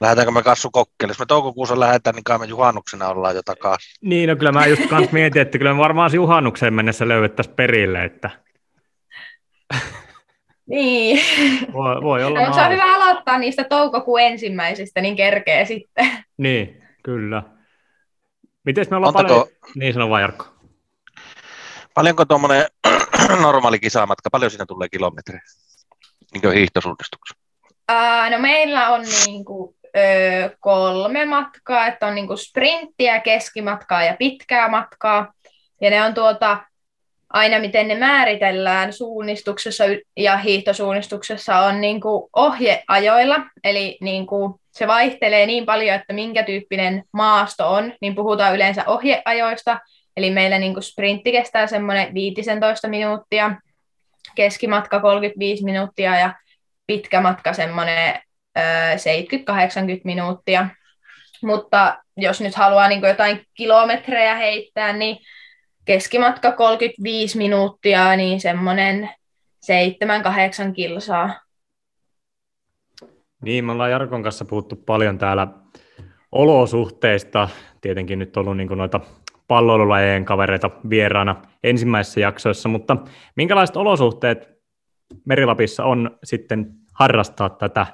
Lähdetäänkö 0.00 0.30
me 0.30 0.42
kassu 0.42 0.70
kokkeille? 0.70 1.10
Jos 1.10 1.18
me 1.18 1.26
toukokuussa 1.26 1.80
lähdetään, 1.80 2.14
niin 2.16 2.24
kai 2.24 2.38
me 2.38 2.46
juhannuksena 2.46 3.08
ollaan 3.08 3.36
jo 3.36 3.42
takaisin. 3.44 3.94
Niin, 4.00 4.28
no 4.28 4.36
kyllä 4.36 4.52
mä 4.52 4.66
just 4.66 4.86
kans 4.86 5.12
mietin, 5.12 5.42
että 5.42 5.58
kyllä 5.58 5.74
me 5.74 5.78
varmaan 5.78 6.10
juhannukseen 6.14 6.74
mennessä 6.74 7.08
löydettäisiin 7.08 7.56
perille, 7.56 8.04
että... 8.04 8.30
Niin. 10.66 11.20
Voi, 11.72 12.02
voi 12.02 12.24
olla 12.24 12.46
no, 12.46 12.54
se 12.54 12.60
on 12.60 12.72
hyvä 12.72 12.94
aloittaa 12.94 13.38
niistä 13.38 13.64
toukokuun 13.64 14.20
ensimmäisistä, 14.20 15.00
niin 15.00 15.16
kerkee 15.16 15.64
sitten. 15.64 16.24
Niin, 16.36 16.82
kyllä. 17.02 17.42
Miten 18.64 18.86
me 18.90 18.96
ollaan 18.96 19.14
Montako... 19.14 19.40
paljon... 19.40 19.56
Niin 19.74 19.92
sanoo 19.92 20.10
vaan 20.10 20.22
Jarkko. 20.22 20.46
Paljonko 21.94 22.24
tuommoinen 22.24 22.66
normaali 23.42 23.80
kisamatka, 23.80 24.30
paljon 24.30 24.50
siinä 24.50 24.66
tulee 24.66 24.88
kilometrejä? 24.88 25.42
Niin 26.32 26.52
hiihtosuunnistuksen? 26.52 27.36
Uh, 27.92 28.30
no 28.30 28.38
meillä 28.38 28.88
on 28.88 29.02
niin 29.26 29.44
kuin, 29.44 29.74
ö, 29.96 30.56
kolme 30.60 31.24
matkaa, 31.24 31.86
että 31.86 32.06
on 32.06 32.14
niin 32.14 32.26
kuin 32.26 32.38
sprinttiä, 32.38 33.20
keskimatkaa 33.20 34.04
ja 34.04 34.16
pitkää 34.18 34.68
matkaa. 34.68 35.32
Ja 35.80 35.90
ne 35.90 36.02
on 36.02 36.14
tuota, 36.14 36.58
aina 37.32 37.58
miten 37.58 37.88
ne 37.88 37.94
määritellään 37.94 38.92
suunnistuksessa 38.92 39.84
ja 40.16 40.36
hiihtosuunnistuksessa 40.36 41.58
on 41.58 41.80
niin 41.80 42.00
kuin 42.00 42.30
ohjeajoilla, 42.36 43.36
eli 43.64 43.98
niin 44.00 44.26
kuin 44.26 44.54
se 44.70 44.86
vaihtelee 44.86 45.46
niin 45.46 45.66
paljon, 45.66 45.96
että 45.96 46.12
minkä 46.12 46.42
tyyppinen 46.42 47.04
maasto 47.12 47.72
on, 47.72 47.92
niin 48.00 48.14
puhutaan 48.14 48.54
yleensä 48.54 48.84
ohjeajoista, 48.86 49.80
eli 50.16 50.30
meillä 50.30 50.58
niin 50.58 50.74
kuin 50.74 50.84
sprintti 50.84 51.32
kestää 51.32 51.66
semmoinen 51.66 52.14
15 52.14 52.88
minuuttia, 52.88 53.56
keskimatka 54.34 55.00
35 55.00 55.64
minuuttia 55.64 56.18
ja 56.18 56.34
pitkä 56.86 57.20
matka 57.20 57.52
semmoinen 57.52 58.20
70-80 58.58 58.62
minuuttia. 60.04 60.66
Mutta 61.42 61.98
jos 62.16 62.40
nyt 62.40 62.54
haluaa 62.54 62.88
niin 62.88 63.02
jotain 63.02 63.46
kilometrejä 63.54 64.34
heittää, 64.34 64.92
niin 64.92 65.16
keskimatka 65.84 66.52
35 66.52 67.38
minuuttia, 67.38 68.16
niin 68.16 68.40
semmoinen 68.40 69.10
7-8 70.68 70.72
kilsaa. 70.72 71.40
Niin, 73.42 73.64
me 73.64 73.72
ollaan 73.72 73.90
Jarkon 73.90 74.22
kanssa 74.22 74.44
puhuttu 74.44 74.76
paljon 74.76 75.18
täällä 75.18 75.48
olosuhteista. 76.32 77.48
Tietenkin 77.80 78.18
nyt 78.18 78.36
ollut 78.36 78.56
niin 78.56 78.68
noita 78.68 79.00
palloilulajien 79.52 80.24
kavereita 80.24 80.70
vieraana 80.90 81.42
ensimmäisissä 81.64 82.20
jaksoissa, 82.20 82.68
mutta 82.68 82.96
minkälaiset 83.36 83.76
olosuhteet 83.76 84.48
Merilapissa 85.24 85.84
on 85.84 86.18
sitten 86.24 86.66
harrastaa 86.94 87.50
tätä 87.50 87.86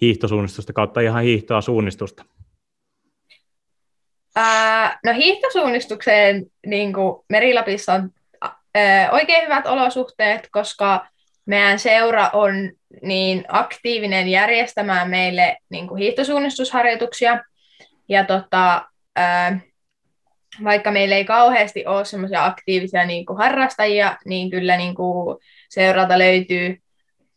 hiihtosuunnistusta 0.00 0.72
kautta 0.72 1.00
ihan 1.00 1.22
hiihtoa 1.22 1.60
suunnistusta? 1.60 2.24
Ää, 4.36 4.98
no 5.04 5.12
hiihtosuunnistukseen 5.12 6.46
niin 6.66 6.92
kuin 6.92 7.24
Merilapissa 7.28 7.92
on 7.92 8.10
ää, 8.74 9.10
oikein 9.10 9.44
hyvät 9.44 9.66
olosuhteet, 9.66 10.48
koska 10.52 11.06
meidän 11.46 11.78
seura 11.78 12.30
on 12.32 12.54
niin 13.02 13.44
aktiivinen 13.48 14.28
järjestämään 14.28 15.10
meille 15.10 15.56
niin 15.70 15.88
kuin 15.88 15.98
hiihtosuunnistusharjoituksia. 15.98 17.44
Ja 18.08 18.24
tota, 18.24 18.88
ää, 19.16 19.60
vaikka 20.64 20.90
meillä 20.90 21.16
ei 21.16 21.24
kauheasti 21.24 21.86
ole 21.86 22.04
semmoisia 22.04 22.44
aktiivisia 22.44 23.06
niin 23.06 23.26
kuin 23.26 23.36
harrastajia, 23.36 24.16
niin 24.24 24.50
kyllä 24.50 24.76
niin 24.76 24.94
kuin 24.94 25.38
seuralta 25.68 26.18
löytyy 26.18 26.78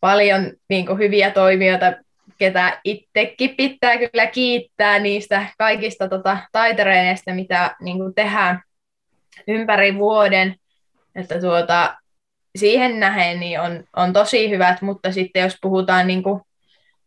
paljon 0.00 0.52
niin 0.68 0.86
kuin 0.86 0.98
hyviä 0.98 1.30
toimijoita, 1.30 1.92
ketä 2.38 2.80
itsekin 2.84 3.56
pitää 3.56 3.98
kyllä 3.98 4.26
kiittää 4.26 4.98
niistä 4.98 5.46
kaikista 5.58 6.08
tota, 6.08 6.38
taitereineistä, 6.52 7.34
mitä 7.34 7.76
niin 7.80 7.98
kuin 7.98 8.14
tehdään 8.14 8.62
ympäri 9.48 9.94
vuoden. 9.94 10.54
Että 11.14 11.40
tuota, 11.40 11.96
siihen 12.56 13.00
nähen 13.00 13.40
niin 13.40 13.60
on, 13.60 13.84
on 13.96 14.12
tosi 14.12 14.50
hyvät, 14.50 14.82
mutta 14.82 15.12
sitten 15.12 15.42
jos 15.42 15.56
puhutaan 15.62 16.06
niin 16.06 16.22
kuin 16.22 16.40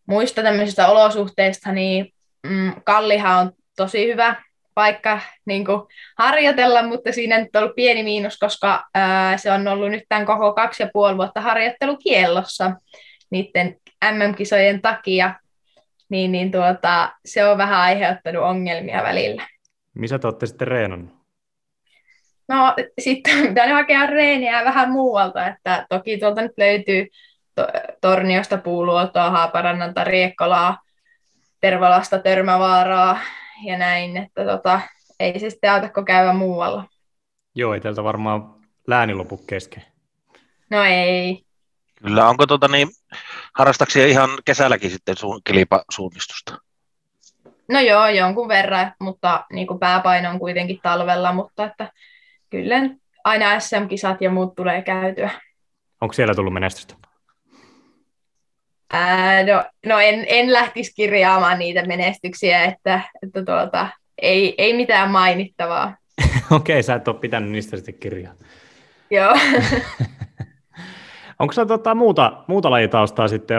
muista 0.06 0.42
tämmöisistä 0.44 0.88
olosuhteista, 0.88 1.72
niin 1.72 2.14
mm, 2.48 2.74
Kallihan 2.84 3.40
on 3.40 3.52
tosi 3.76 4.08
hyvä 4.08 4.36
paikka 4.74 5.20
niin 5.46 5.66
kuin, 5.66 5.82
harjoitella, 6.18 6.84
mutta 6.84 7.12
siinä 7.12 7.38
nyt 7.38 7.56
on 7.56 7.64
ollut 7.64 7.76
pieni 7.76 8.04
miinus, 8.04 8.38
koska 8.38 8.84
ää, 8.96 9.38
se 9.38 9.52
on 9.52 9.68
ollut 9.68 9.92
nyt 9.92 10.04
tämän 10.10 10.26
koko 10.26 10.54
kaksi 10.54 10.84
ja 10.84 10.90
puoli 10.94 11.18
vuotta 11.18 11.42
harjoittelukiellossa 11.42 12.72
niiden 13.30 13.76
MM-kisojen 14.12 14.82
takia, 14.82 15.34
niin, 16.10 16.32
niin 16.32 16.52
tuota, 16.52 17.12
se 17.26 17.46
on 17.46 17.58
vähän 17.58 17.80
aiheuttanut 17.80 18.44
ongelmia 18.44 19.04
välillä. 19.04 19.48
Missä 19.94 20.20
te 20.20 20.28
olette 20.28 20.46
sitten 20.46 20.68
reenannut? 20.68 21.20
No 22.48 22.76
sitten 23.00 23.48
pitää 23.48 23.74
hakea 23.74 24.06
reeniä 24.06 24.66
vähän 24.66 24.92
muualta, 24.92 25.48
että 25.48 25.86
toki 25.90 26.18
tuolta 26.18 26.42
nyt 26.42 26.58
löytyy 26.58 27.08
to- 27.56 27.68
Torniosta, 28.02 28.58
Puuluotoa, 28.58 29.30
Haaparannanta, 29.30 30.04
Riekkolaa, 30.04 30.78
Tervalasta, 31.62 32.20
Törmävaaraa 32.20 33.20
ja 33.64 33.78
näin, 33.78 34.18
että 34.18 34.46
tota, 34.46 34.82
ei 35.20 35.40
se 35.40 35.50
sitten 35.50 35.72
auta, 35.72 35.90
kun 35.90 36.06
käydä 36.06 36.34
muualla. 36.34 36.86
Joo, 37.56 37.74
ei 37.74 37.82
teiltä 37.82 38.04
varmaan 38.04 38.56
lääni 38.88 39.14
lopu 39.14 39.38
kesken. 39.38 39.84
No 40.70 40.84
ei. 40.84 41.44
Kyllä, 41.96 42.30
onko 42.30 42.48
tota 42.48 42.68
niin, 42.68 42.88
harrastaksia 43.56 44.08
ihan 44.08 44.30
kesälläkin 44.46 44.92
sitten 44.92 45.16
su- 45.18 45.42
kilpasuunnistusta? 45.44 46.58
No 47.70 47.80
joo, 47.80 48.08
jonkun 48.08 48.48
verran, 48.48 48.94
mutta 49.00 49.46
niin 49.54 49.68
kuin 49.68 49.80
pääpaino 49.80 50.30
on 50.30 50.40
kuitenkin 50.40 50.80
talvella, 50.84 51.34
mutta 51.34 51.66
että 51.66 51.92
kyllä 52.50 52.76
aina 53.24 53.60
SM-kisat 53.60 54.22
ja 54.22 54.30
muut 54.30 54.56
tulee 54.56 54.82
käytyä. 54.82 55.30
Onko 56.02 56.14
siellä 56.14 56.36
tullut 56.36 56.54
menestystä? 56.54 56.96
Ää, 58.94 59.44
no, 59.44 59.64
no 59.86 60.00
en, 60.00 60.26
en 60.28 60.54
lähtisi 60.54 60.94
kirjaamaan 60.96 61.60
niitä 61.60 61.86
menestyksiä, 61.86 62.64
että, 62.64 63.02
että 63.24 63.46
tuota, 63.46 63.88
ei, 64.22 64.56
ei 64.58 64.74
mitään 64.74 65.12
mainittavaa. 65.12 65.96
Okei, 66.52 66.84
sä 66.84 66.96
et 66.96 67.08
ole 67.08 67.16
pitänyt 67.16 67.52
niistä 67.52 67.78
sitten 67.78 67.96
kirjaa. 67.96 68.34
Joo. 69.12 69.36
Onko 71.40 71.54
sä 71.54 71.66
tota, 71.66 71.96
muuta, 71.96 72.44
muuta 72.48 72.72
lajitaustaa 72.72 73.28
sitten, 73.28 73.58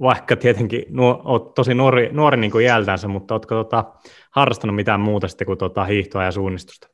vaikka 0.00 0.36
tietenkin 0.36 0.84
nuo, 0.88 1.22
oot 1.24 1.54
tosi 1.54 1.74
nuori, 1.74 2.08
nuori 2.12 2.36
niin 2.36 2.50
kuin 2.50 2.64
iältänsä, 2.64 3.08
mutta 3.08 3.34
ootko 3.34 3.54
tota, 3.54 3.84
harrastanut 4.30 4.76
mitään 4.76 5.00
muuta 5.00 5.28
sitten 5.28 5.46
kuin 5.46 5.58
tota, 5.58 5.84
hiihtoa 5.84 6.24
ja 6.24 6.32
suunnistusta? 6.32 6.88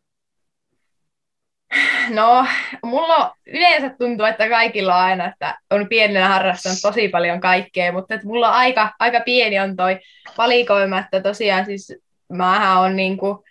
No, 2.11 2.47
mulla 2.85 3.35
yleensä 3.47 3.91
tuntuu, 3.99 4.27
että 4.27 4.49
kaikilla 4.49 4.97
on 4.97 5.03
aina, 5.03 5.27
että 5.27 5.59
on 5.71 5.89
pienenä 5.89 6.29
harrastanut 6.29 6.79
tosi 6.83 7.09
paljon 7.09 7.41
kaikkea, 7.41 7.93
mutta 7.93 8.15
että 8.15 8.27
mulla 8.27 8.51
aika, 8.51 8.93
aika 8.99 9.21
pieni 9.21 9.61
on 9.61 9.77
toi 9.77 10.01
valikoima, 10.39 10.99
että 10.99 11.21
tosiaan 11.21 11.65
siis 11.65 11.95
mähän 12.33 12.79
on 12.79 12.97
niinku 12.97 13.45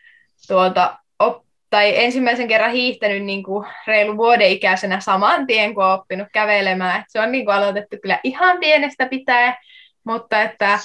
tuolta 0.47 0.97
op, 1.19 1.43
tai 1.69 2.03
ensimmäisen 2.03 2.47
kerran 2.47 2.71
hiihtänyt 2.71 3.23
niinku 3.23 3.65
reilu 3.87 4.17
vuoden 4.17 4.49
ikäisenä 4.49 4.99
saman 4.99 5.47
tien, 5.47 5.73
kun 5.73 5.83
on 5.83 5.93
oppinut 5.93 6.27
kävelemään. 6.33 6.99
Et 6.99 7.05
se 7.09 7.19
on 7.19 7.31
niinku 7.31 7.51
aloitettu 7.51 7.97
kyllä 8.01 8.19
ihan 8.23 8.59
pienestä 8.59 9.05
pitää, 9.05 9.57
mutta 10.03 10.41
että 10.41 10.79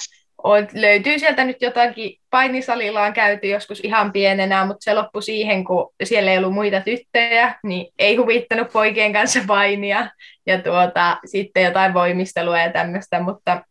on, 0.44 0.68
löytyy 0.74 1.18
sieltä 1.18 1.44
nyt 1.44 1.62
jotakin, 1.62 2.18
painisalilla 2.30 3.02
on 3.02 3.12
käyty 3.12 3.46
joskus 3.46 3.80
ihan 3.80 4.12
pienenä, 4.12 4.66
mutta 4.66 4.84
se 4.84 4.94
loppui 4.94 5.22
siihen, 5.22 5.64
kun 5.64 5.94
siellä 6.04 6.30
ei 6.30 6.38
ollut 6.38 6.54
muita 6.54 6.80
tyttöjä, 6.80 7.54
niin 7.62 7.92
ei 7.98 8.16
huvittanut 8.16 8.72
poikien 8.72 9.12
kanssa 9.12 9.40
painia 9.46 10.10
ja 10.46 10.62
tuota, 10.62 11.18
sitten 11.24 11.64
jotain 11.64 11.94
voimistelua 11.94 12.58
ja 12.58 12.72
tämmöistä, 12.72 13.20
mutta 13.20 13.62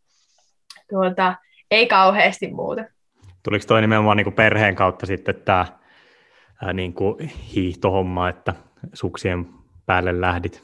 tuota, 0.90 1.36
ei 1.72 1.88
kauheasti 1.88 2.52
muuta. 2.52 2.84
Tuliko 3.44 3.66
toi 3.68 3.82
nimenomaan 3.82 4.18
niin 4.18 4.26
kuin 4.26 4.34
perheen 4.34 4.76
kautta 4.76 5.06
sitten 5.06 5.36
tämä 5.36 5.66
ää, 6.62 6.74
niin 6.74 6.94
kuin 6.94 7.28
hiihtohomma, 7.28 8.30
että 8.30 8.54
suksien 8.94 9.46
päälle 9.86 10.22
lähdit? 10.22 10.64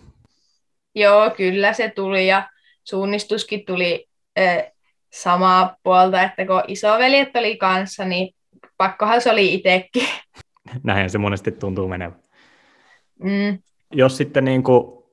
Joo, 0.96 1.30
kyllä 1.30 1.74
se 1.74 1.90
tuli 1.96 2.28
ja 2.28 2.50
suunnistuskin 2.84 3.66
tuli 3.66 4.08
samaa 5.14 5.76
puolta, 5.84 6.22
että 6.22 6.46
kun 6.46 6.64
isoveljet 6.68 7.36
oli 7.36 7.58
kanssa, 7.58 8.06
niin 8.06 8.36
pakkohan 8.78 9.22
se 9.22 9.32
oli 9.32 9.54
itsekin. 9.54 10.08
Näin 10.84 11.10
se 11.10 11.18
monesti 11.18 11.52
tuntuu 11.52 11.88
menevän. 11.88 12.20
Mm. 13.20 13.60
Jos 13.92 14.18
sitten 14.18 14.46
niin 14.46 14.64
kuin 14.64 15.04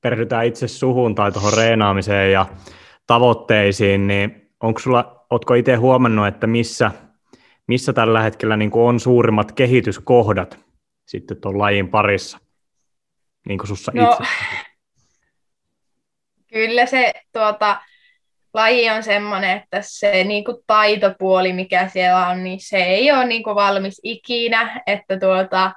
perehdytään 0.00 0.46
itse 0.46 0.68
suhun 0.68 1.14
tai 1.14 1.32
tuohon 1.32 1.52
reenaamiseen 1.56 2.32
ja 2.32 2.46
tavoitteisiin, 3.06 4.06
niin 4.06 4.50
onko 4.60 4.80
sulla, 4.80 5.26
ootko 5.30 5.54
itse 5.54 5.74
huomannut, 5.74 6.26
että 6.26 6.46
missä, 6.46 6.90
missä 7.66 7.92
tällä 7.92 8.22
hetkellä 8.22 8.56
niin 8.56 8.70
kuin 8.70 8.88
on 8.88 9.00
suurimmat 9.00 9.52
kehityskohdat 9.52 10.58
sitten 11.06 11.36
tuon 11.40 11.58
lajin 11.58 11.88
parissa, 11.88 12.38
niin 13.48 13.58
kuin 13.58 13.68
sussa 13.68 13.92
no, 13.94 14.10
itse? 14.10 14.24
Kyllä 16.52 16.86
se 16.86 17.12
tuota, 17.32 17.80
laji 18.56 18.90
on 18.90 19.02
semmoinen, 19.02 19.56
että 19.56 19.78
se 19.82 20.24
niinku 20.24 20.62
taitopuoli, 20.66 21.52
mikä 21.52 21.88
siellä 21.88 22.28
on, 22.28 22.44
niin 22.44 22.60
se 22.60 22.76
ei 22.76 23.12
ole 23.12 23.26
niinku 23.26 23.54
valmis 23.54 24.00
ikinä, 24.02 24.82
että 24.86 25.18
tuota, 25.20 25.72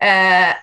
ää, 0.00 0.62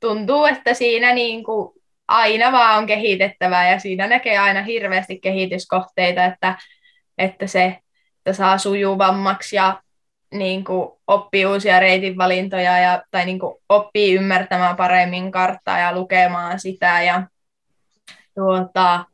tuntuu, 0.00 0.44
että 0.44 0.74
siinä 0.74 1.14
niinku 1.14 1.74
aina 2.08 2.52
vaan 2.52 2.78
on 2.78 2.86
kehitettävää 2.86 3.70
ja 3.70 3.78
siinä 3.78 4.06
näkee 4.06 4.38
aina 4.38 4.62
hirveästi 4.62 5.20
kehityskohteita, 5.20 6.24
että, 6.24 6.58
että 7.18 7.46
se 7.46 7.78
että 8.26 8.36
saa 8.36 8.58
sujuvammaksi 8.58 9.56
ja 9.56 9.82
niin 10.34 10.64
kuin 10.64 10.88
oppii 11.06 11.46
uusia 11.46 11.80
reitinvalintoja 11.80 12.78
ja, 12.78 13.02
tai 13.10 13.26
niin 13.26 13.38
kuin 13.38 13.54
oppii 13.68 14.14
ymmärtämään 14.14 14.76
paremmin 14.76 15.30
karttaa 15.30 15.78
ja 15.78 15.94
lukemaan 15.94 16.60
sitä 16.60 17.02
ja 17.02 17.22
tuota, 18.34 19.04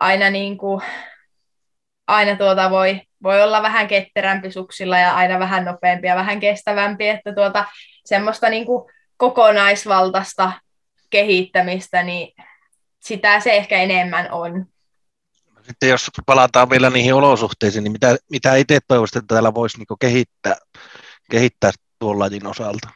aina, 0.00 0.30
niin 0.30 0.58
kuin, 0.58 0.82
aina 2.06 2.36
tuota 2.36 2.70
voi, 2.70 3.00
voi 3.22 3.42
olla 3.42 3.62
vähän 3.62 3.88
ketterämpi 3.88 4.52
suksilla 4.52 4.98
ja 4.98 5.14
aina 5.16 5.38
vähän 5.38 5.64
nopeampi 5.64 6.06
ja 6.06 6.16
vähän 6.16 6.40
kestävämpi, 6.40 7.08
että 7.08 7.34
tuota, 7.34 7.64
semmoista 8.04 8.48
niin 8.48 8.66
kuin 8.66 8.92
kokonaisvaltaista 9.16 10.52
kehittämistä, 11.10 12.02
niin 12.02 12.34
sitä 13.00 13.40
se 13.40 13.52
ehkä 13.52 13.76
enemmän 13.76 14.32
on. 14.32 14.66
Sitten 15.62 15.88
jos 15.88 16.10
palataan 16.26 16.70
vielä 16.70 16.90
niihin 16.90 17.14
olosuhteisiin, 17.14 17.84
niin 17.84 17.92
mitä, 17.92 18.16
mitä 18.30 18.54
itse 18.56 18.78
toivoisit, 18.88 19.16
että 19.16 19.34
täällä 19.34 19.54
voisi 19.54 19.78
niin 19.78 19.98
kehittää, 20.00 20.56
kehittää 21.30 21.70
tuon 21.98 22.18
lajin 22.18 22.46
osalta? 22.46 22.88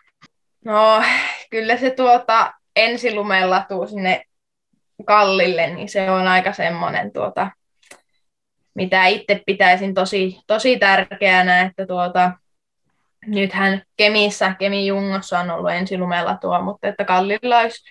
No, 0.65 1.03
kyllä 1.51 1.77
se 1.77 1.91
tuota, 1.91 2.53
ensilumella 2.77 3.65
tuu 3.69 3.87
sinne 3.87 4.25
kallille, 5.05 5.67
niin 5.67 5.89
se 5.89 6.11
on 6.11 6.29
aika 6.29 6.53
semmoinen, 6.53 7.13
tuota, 7.13 7.51
mitä 8.75 9.07
itse 9.07 9.43
pitäisin 9.47 9.95
tosi, 9.95 10.41
tosi 10.47 10.79
tärkeänä, 10.79 11.61
että 11.61 11.87
tuota, 11.87 12.33
nythän 13.27 13.83
Kemissä, 13.97 14.55
Kemi 14.59 14.87
Jungossa 14.87 15.39
on 15.39 15.51
ollut 15.51 15.71
ensilumella 15.71 16.37
tuo, 16.41 16.63
mutta 16.63 16.89
että 16.89 17.05
kallilla 17.05 17.59
olisi, 17.59 17.85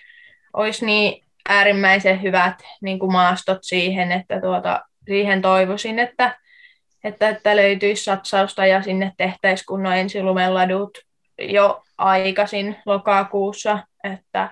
olisi 0.52 0.86
niin 0.86 1.24
äärimmäisen 1.48 2.22
hyvät 2.22 2.54
niin 2.82 2.98
kuin 2.98 3.12
maastot 3.12 3.58
siihen, 3.62 4.12
että 4.12 4.40
tuota, 4.40 4.80
siihen 5.06 5.42
toivoisin, 5.42 5.98
että, 5.98 6.38
että, 7.04 7.28
että 7.28 7.56
löytyisi 7.56 8.04
satsausta 8.04 8.66
ja 8.66 8.82
sinne 8.82 9.12
tehtäisiin 9.16 9.66
kunnon 9.66 9.96
ensilumeladut 9.96 10.98
jo 11.38 11.82
aikaisin 11.98 12.76
lokakuussa, 12.86 13.78
että 14.04 14.50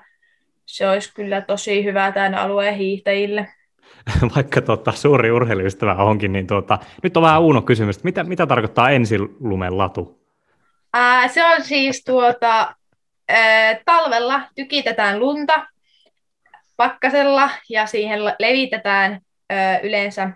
se 0.77 0.89
olisi 0.89 1.15
kyllä 1.15 1.41
tosi 1.41 1.85
hyvä 1.85 2.13
tämän 2.13 2.35
alueen 2.35 2.75
hiihtäjille. 2.75 3.49
Vaikka 4.37 4.61
tota, 4.61 4.93
suuri 4.93 5.31
urheiluystävä 5.31 5.95
onkin, 5.95 6.33
niin 6.33 6.47
tuota, 6.47 6.79
nyt 7.03 7.17
on 7.17 7.23
vähän 7.23 7.41
Uuno 7.41 7.63
kysymys. 7.63 8.05
Mitä, 8.05 8.25
mitä 8.25 8.47
tarkoittaa 8.47 8.91
ensilumen 8.91 9.79
latu? 9.79 10.21
Ää, 10.95 11.29
se 11.29 11.45
on 11.45 11.65
siis 11.65 12.05
tuota, 12.05 12.75
ää, 13.29 13.79
talvella 13.85 14.43
tykitetään 14.55 15.21
lunta 15.21 15.67
pakkasella 16.77 17.51
ja 17.69 17.87
siihen 17.87 18.25
levitetään 18.25 19.21
ää, 19.51 19.79
yleensä 19.79 20.31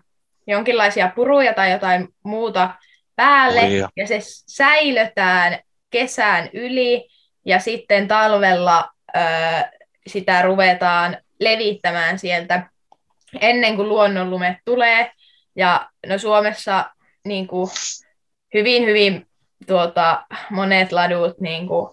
jonkinlaisia 0.46 1.12
puruja 1.14 1.54
tai 1.54 1.72
jotain 1.72 2.08
muuta 2.22 2.70
päälle 3.16 3.60
Oja. 3.60 3.88
ja 3.96 4.06
se 4.06 4.18
säilötään 4.48 5.58
kesän 5.90 6.50
yli 6.52 7.08
ja 7.44 7.58
sitten 7.58 8.08
talvella 8.08 8.90
ää, 9.14 9.70
sitä 10.06 10.42
ruvetaan 10.42 11.16
levittämään 11.40 12.18
sieltä 12.18 12.68
ennen 13.40 13.76
kuin 13.76 13.88
luonnonlumet 13.88 14.56
tulee. 14.64 15.12
Ja 15.56 15.90
no 16.06 16.18
Suomessa 16.18 16.90
niin 17.24 17.46
kuin, 17.46 17.70
hyvin, 18.54 18.84
hyvin 18.84 19.26
tuota, 19.66 20.26
monet 20.50 20.92
ladut 20.92 21.40
niin 21.40 21.68
kuin, 21.68 21.90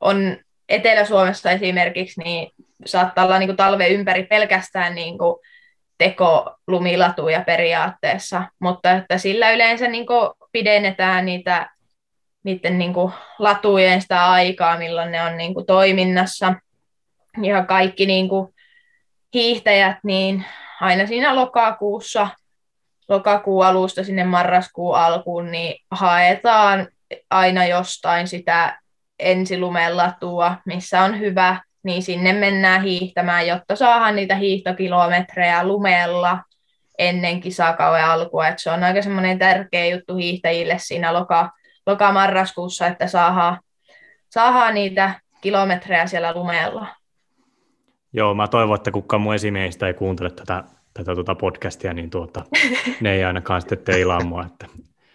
on 0.00 0.36
Etelä-Suomessa 0.68 1.50
esimerkiksi, 1.50 2.20
niin 2.20 2.50
saattaa 2.86 3.24
olla 3.24 3.38
niin 3.38 3.56
kuin, 3.56 3.90
ympäri 3.90 4.24
pelkästään 4.24 4.94
niin 4.94 5.18
kuin, 5.18 5.36
tekolumilatuja 5.98 7.42
periaatteessa, 7.46 8.42
mutta 8.58 8.90
että 8.90 9.18
sillä 9.18 9.50
yleensä 9.50 9.88
niin 9.88 10.06
kuin, 10.06 10.30
pidennetään 10.52 11.24
niitä 11.24 11.70
niiden 12.42 12.78
niin 12.78 12.94
kuin, 12.94 13.12
latujen 13.38 14.02
sitä 14.02 14.30
aikaa, 14.30 14.78
milloin 14.78 15.12
ne 15.12 15.22
on 15.22 15.36
niin 15.36 15.54
kuin, 15.54 15.66
toiminnassa. 15.66 16.54
Ja 17.42 17.64
kaikki 17.64 18.06
niin 18.06 18.28
kuin, 18.28 18.54
hiihtäjät, 19.34 19.96
niin 20.02 20.44
aina 20.80 21.06
siinä 21.06 21.34
lokakuussa, 21.34 22.28
lokakuun 23.08 23.66
alusta 23.66 24.04
sinne 24.04 24.24
marraskuun 24.24 24.96
alkuun, 24.96 25.50
niin 25.50 25.84
haetaan 25.90 26.88
aina 27.30 27.66
jostain 27.66 28.28
sitä 28.28 28.80
ensilumellatua, 29.18 30.56
missä 30.64 31.02
on 31.02 31.18
hyvä, 31.18 31.60
niin 31.82 32.02
sinne 32.02 32.32
mennään 32.32 32.82
hiihtämään, 32.82 33.46
jotta 33.46 33.76
saadaan 33.76 34.16
niitä 34.16 34.34
hiihtokilometrejä 34.34 35.64
lumella 35.64 36.38
ennen 36.98 37.40
kisakauden 37.40 38.04
alkua. 38.04 38.48
Et 38.48 38.58
se 38.58 38.70
on 38.70 38.84
aika 38.84 39.02
semmoinen 39.02 39.38
tärkeä 39.38 39.86
juttu 39.86 40.16
hiihtäjille 40.16 40.76
siinä 40.78 41.12
loka, 41.14 41.50
loka-marraskuussa, 41.86 42.86
että 42.86 43.06
saadaan, 43.06 43.60
saadaan 44.30 44.74
niitä 44.74 45.20
kilometrejä 45.40 46.06
siellä 46.06 46.34
lumella. 46.34 46.86
Joo, 48.12 48.34
mä 48.34 48.48
toivon, 48.48 48.76
että 48.76 48.90
kukaan 48.90 49.20
mun 49.20 49.34
esimiehistä 49.34 49.86
ei 49.86 49.94
kuuntele 49.94 50.30
tätä, 50.30 50.64
tätä 50.94 51.14
tuota 51.14 51.34
podcastia, 51.34 51.92
niin 51.92 52.10
tuota, 52.10 52.44
ne 53.00 53.14
ei 53.14 53.24
ainakaan 53.24 53.60
sitten 53.60 53.78
teilaa 53.78 54.24
mua, 54.24 54.46
että 54.46 54.66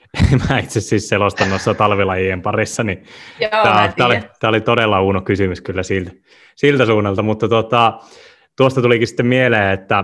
mä 0.49 0.59
itse 0.59 0.81
siis 0.81 1.09
selostan 1.09 1.49
noissa 1.49 1.73
talvilajien 1.73 2.41
parissa, 2.41 2.83
niin 2.83 3.03
Joo, 3.39 3.63
tämä, 3.63 3.93
tämä, 3.97 4.07
oli, 4.07 4.19
tämä 4.39 4.49
oli 4.49 4.61
todella 4.61 5.01
uuno 5.01 5.21
kysymys 5.21 5.61
kyllä 5.61 5.83
siltä, 5.83 6.11
siltä 6.55 6.85
suunnalta, 6.85 7.21
mutta 7.21 7.49
tuota, 7.49 7.99
tuosta 8.57 8.81
tulikin 8.81 9.07
sitten 9.07 9.25
mieleen, 9.25 9.73
että 9.73 10.03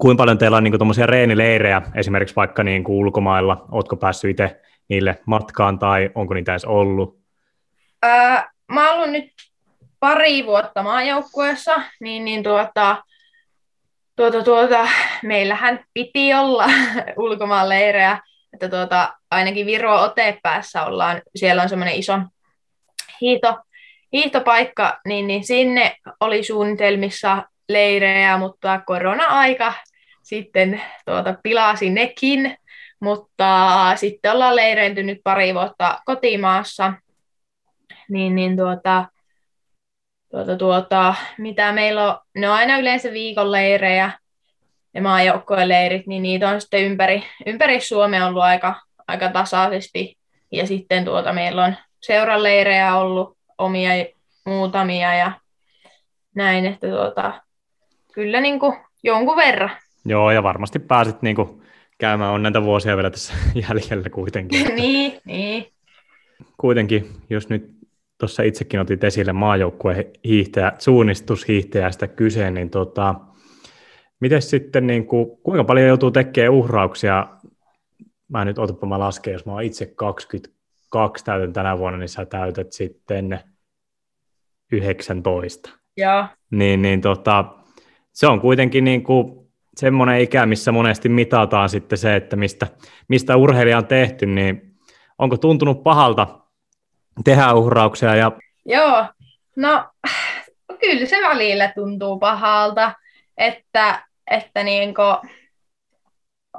kuinka 0.00 0.20
paljon 0.20 0.38
teillä 0.38 0.56
on 0.56 0.64
niin 0.64 0.78
tuommoisia 0.78 1.06
reenileirejä 1.06 1.82
esimerkiksi 1.94 2.36
vaikka 2.36 2.62
niin 2.62 2.84
kuin 2.84 2.96
ulkomailla, 2.96 3.66
ootko 3.72 3.96
päässyt 3.96 4.30
itse 4.30 4.60
niille 4.88 5.18
matkaan 5.26 5.78
tai 5.78 6.10
onko 6.14 6.34
niitä 6.34 6.52
edes 6.52 6.64
ollut? 6.64 7.20
Öö, 8.04 8.10
mä 8.72 8.90
oon 8.90 8.98
ollut 8.98 9.10
nyt 9.10 9.24
pari 10.00 10.46
vuotta 10.46 10.82
maajoukkueessa, 10.82 11.82
niin, 12.00 12.24
niin 12.24 12.42
tuota, 12.42 13.04
tuota, 14.16 14.42
tuota, 14.42 14.88
meillähän 15.22 15.84
piti 15.94 16.34
olla 16.34 16.66
ulkomaanleirejä, 17.16 18.18
että 18.52 18.68
tuota, 18.68 19.14
ainakin 19.30 19.66
Viro 19.66 20.02
Otepäässä 20.02 20.84
ollaan, 20.84 21.22
siellä 21.36 21.62
on 21.62 21.68
semmoinen 21.68 21.94
iso 21.94 22.18
hiito, 23.20 23.58
hiihtopaikka, 24.12 25.00
niin, 25.08 25.26
niin 25.26 25.44
sinne 25.44 25.96
oli 26.20 26.42
suunnitelmissa 26.42 27.42
leirejä, 27.68 28.38
mutta 28.38 28.80
korona-aika 28.86 29.72
sitten 30.22 30.82
tuota, 31.04 31.34
pilasi 31.42 31.90
nekin, 31.90 32.56
mutta 33.00 33.92
sitten 33.96 34.32
ollaan 34.32 34.56
leireilty 34.56 35.02
nyt 35.02 35.18
pari 35.24 35.54
vuotta 35.54 36.00
kotimaassa, 36.04 36.92
niin, 38.08 38.34
niin 38.34 38.56
tuota, 38.56 39.04
tuota, 40.30 40.56
tuota, 40.56 41.14
mitä 41.38 41.72
meillä 41.72 42.12
on, 42.12 42.18
ne 42.34 42.48
on 42.48 42.54
aina 42.54 42.78
yleensä 42.78 43.12
viikon 43.12 43.52
leirejä, 43.52 44.10
ja 44.96 45.02
maajoukkojen 45.02 45.68
leirit, 45.68 46.06
niin 46.06 46.22
niitä 46.22 46.48
on 46.48 46.60
sitten 46.60 46.84
ympäri, 46.84 47.22
ympäri 47.46 47.80
Suomea 47.80 48.26
ollut 48.26 48.42
aika, 48.42 48.74
aika 49.08 49.28
tasaisesti. 49.28 50.16
Ja 50.52 50.66
sitten 50.66 51.04
tuota, 51.04 51.32
meillä 51.32 51.64
on 51.64 51.74
seuraleirejä 52.00 52.96
ollut 52.96 53.36
omia 53.58 53.90
muutamia 54.46 55.14
ja 55.14 55.32
näin, 56.34 56.66
että 56.66 56.88
tuota, 56.88 57.42
kyllä 58.12 58.40
niin 58.40 58.60
kuin 58.60 58.76
jonkun 59.02 59.36
verran. 59.36 59.70
Joo, 60.04 60.30
ja 60.30 60.42
varmasti 60.42 60.78
pääsit 60.78 61.22
niin 61.22 61.36
kuin 61.36 61.62
käymään, 61.98 62.32
on 62.32 62.42
näitä 62.42 62.62
vuosia 62.62 62.96
vielä 62.96 63.10
tässä 63.10 63.34
jäljellä 63.68 64.10
kuitenkin. 64.10 64.74
niin, 64.80 65.20
niin. 65.24 65.66
Kuitenkin, 66.56 67.10
jos 67.30 67.48
nyt 67.48 67.75
tuossa 68.18 68.42
itsekin 68.42 68.80
otit 68.80 69.04
esille 69.04 69.32
maajoukkueen 69.32 70.04
hiihtäjä, 70.24 70.72
suunnistushiihtäjästä 70.78 72.08
kyse, 72.08 72.50
niin 72.50 72.70
tota, 72.70 73.14
Miten 74.20 74.42
sitten, 74.42 74.86
niin 74.86 75.06
kuin, 75.06 75.36
kuinka 75.42 75.64
paljon 75.64 75.88
joutuu 75.88 76.10
tekemään 76.10 76.52
uhrauksia? 76.52 77.26
Mä 78.28 78.44
nyt 78.44 78.58
otapa 78.58 78.86
mä 78.86 78.98
lasken, 78.98 79.32
jos 79.32 79.46
mä 79.46 79.52
oon 79.52 79.62
itse 79.62 79.86
22 79.86 81.24
täytän 81.24 81.52
tänä 81.52 81.78
vuonna, 81.78 81.98
niin 81.98 82.08
sä 82.08 82.26
täytät 82.26 82.72
sitten 82.72 83.40
19. 84.72 85.70
Joo. 85.96 86.26
Niin, 86.50 86.82
niin 86.82 87.00
tota, 87.00 87.44
se 88.12 88.26
on 88.26 88.40
kuitenkin 88.40 88.84
niin 88.84 89.02
kuin 89.02 89.50
semmoinen 89.76 90.20
ikä, 90.20 90.46
missä 90.46 90.72
monesti 90.72 91.08
mitataan 91.08 91.68
sitten 91.68 91.98
se, 91.98 92.16
että 92.16 92.36
mistä, 92.36 92.66
mistä 93.08 93.36
urheilija 93.36 93.78
on 93.78 93.86
tehty, 93.86 94.26
niin 94.26 94.76
onko 95.18 95.36
tuntunut 95.36 95.82
pahalta 95.82 96.45
tehdä 97.24 97.52
uhrauksia? 97.52 98.14
Ja... 98.16 98.32
Joo, 98.64 99.06
no 99.56 99.90
kyllä 100.80 101.06
se 101.06 101.16
välillä 101.22 101.72
tuntuu 101.74 102.18
pahalta, 102.18 102.92
että 103.36 104.06
että 104.30 104.64
niinku, 104.64 105.02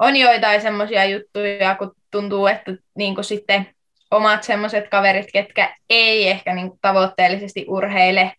on 0.00 0.16
joitain 0.16 0.60
semmoisia 0.60 1.04
juttuja, 1.04 1.74
kun 1.74 1.92
tuntuu, 2.10 2.46
että 2.46 2.72
niinku 2.94 3.22
sitten 3.22 3.66
omat 4.10 4.42
semmoiset 4.42 4.88
kaverit, 4.88 5.26
ketkä 5.32 5.76
ei 5.90 6.28
ehkä 6.28 6.54
niinku 6.54 6.78
tavoitteellisesti 6.82 7.64
urheile, 7.68 8.32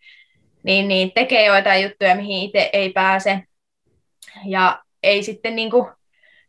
niin, 0.64 0.88
niin 0.88 1.12
tekee 1.12 1.46
joitain 1.46 1.84
juttuja, 1.84 2.16
mihin 2.16 2.46
itse 2.46 2.70
ei 2.74 2.90
pääse. 2.90 3.44
Ja 4.46 4.84
ei 5.04 5.24
sitten 5.24 5.56
niinku, 5.56 5.90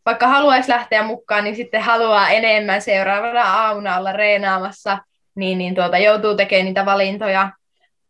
vaikka 0.07 0.27
haluaisi 0.27 0.71
lähteä 0.71 1.03
mukaan, 1.03 1.45
niin 1.45 1.57
sitten 1.57 1.83
haluaa 1.83 2.31
enemmän 2.31 2.83
seuraavana 2.83 3.43
aamuna 3.43 3.99
olla 3.99 4.13
reenaamassa, 4.13 4.99
niin, 5.35 5.59
niin 5.59 5.75
tuota, 5.75 5.99
joutuu 5.99 6.37
tekemään 6.37 6.65
niitä 6.65 6.87
valintoja. 6.87 7.51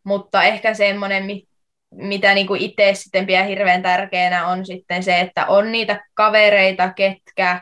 Mutta 0.04 0.42
ehkä 0.42 0.74
semmoinen, 0.74 1.24
mitä 1.90 2.34
niin 2.34 2.46
kuin 2.46 2.60
itse 2.60 2.90
sitten 2.94 3.26
pidän 3.26 3.46
hirveän 3.46 3.82
tärkeänä 3.82 4.46
on 4.46 4.66
sitten 4.66 5.02
se, 5.02 5.20
että 5.20 5.46
on 5.46 5.72
niitä 5.72 6.04
kavereita, 6.14 6.92
ketkä 6.92 7.60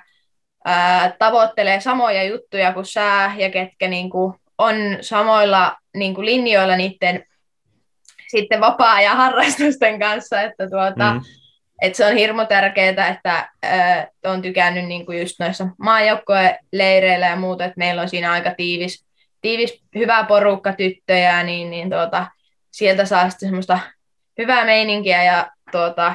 ää, 0.64 1.12
tavoittelee 1.18 1.80
samoja 1.80 2.24
juttuja 2.24 2.72
kuin 2.72 2.86
sä 2.86 3.32
ja 3.36 3.50
ketkä 3.50 3.88
niin 3.88 4.10
kuin 4.10 4.34
on 4.58 4.74
samoilla 5.00 5.76
niin 5.96 6.14
kuin 6.14 6.26
linjoilla 6.26 6.76
niiden 6.76 7.24
sitten 8.28 8.60
vapaa-ajan 8.60 9.16
harrastusten 9.16 9.98
kanssa, 9.98 10.42
että 10.42 10.68
tuota, 10.70 11.12
mm. 11.12 11.20
et 11.82 11.94
se 11.94 12.06
on 12.06 12.16
hirmu 12.16 12.46
tärkeää, 12.46 13.08
että 13.08 13.48
äh, 13.64 14.06
on 14.24 14.42
tykännyt 14.42 14.84
niin 14.84 15.06
kuin 15.06 15.20
just 15.20 15.40
noissa 15.40 15.66
maajoukkojen 15.78 16.58
leireillä 16.72 17.26
ja 17.26 17.36
muuta, 17.36 17.64
että 17.64 17.78
meillä 17.78 18.02
on 18.02 18.08
siinä 18.08 18.32
aika 18.32 18.54
tiivis, 18.56 19.07
tiivis 19.40 19.82
hyvä 19.94 20.24
porukka 20.24 20.72
tyttöjä, 20.72 21.42
niin, 21.42 21.70
niin 21.70 21.90
tuota, 21.90 22.26
sieltä 22.70 23.04
saa 23.04 23.30
sitten 23.30 23.48
semmoista 23.48 23.78
hyvää 24.38 24.64
meininkiä 24.64 25.24
ja 25.24 25.50
tuota, 25.72 26.14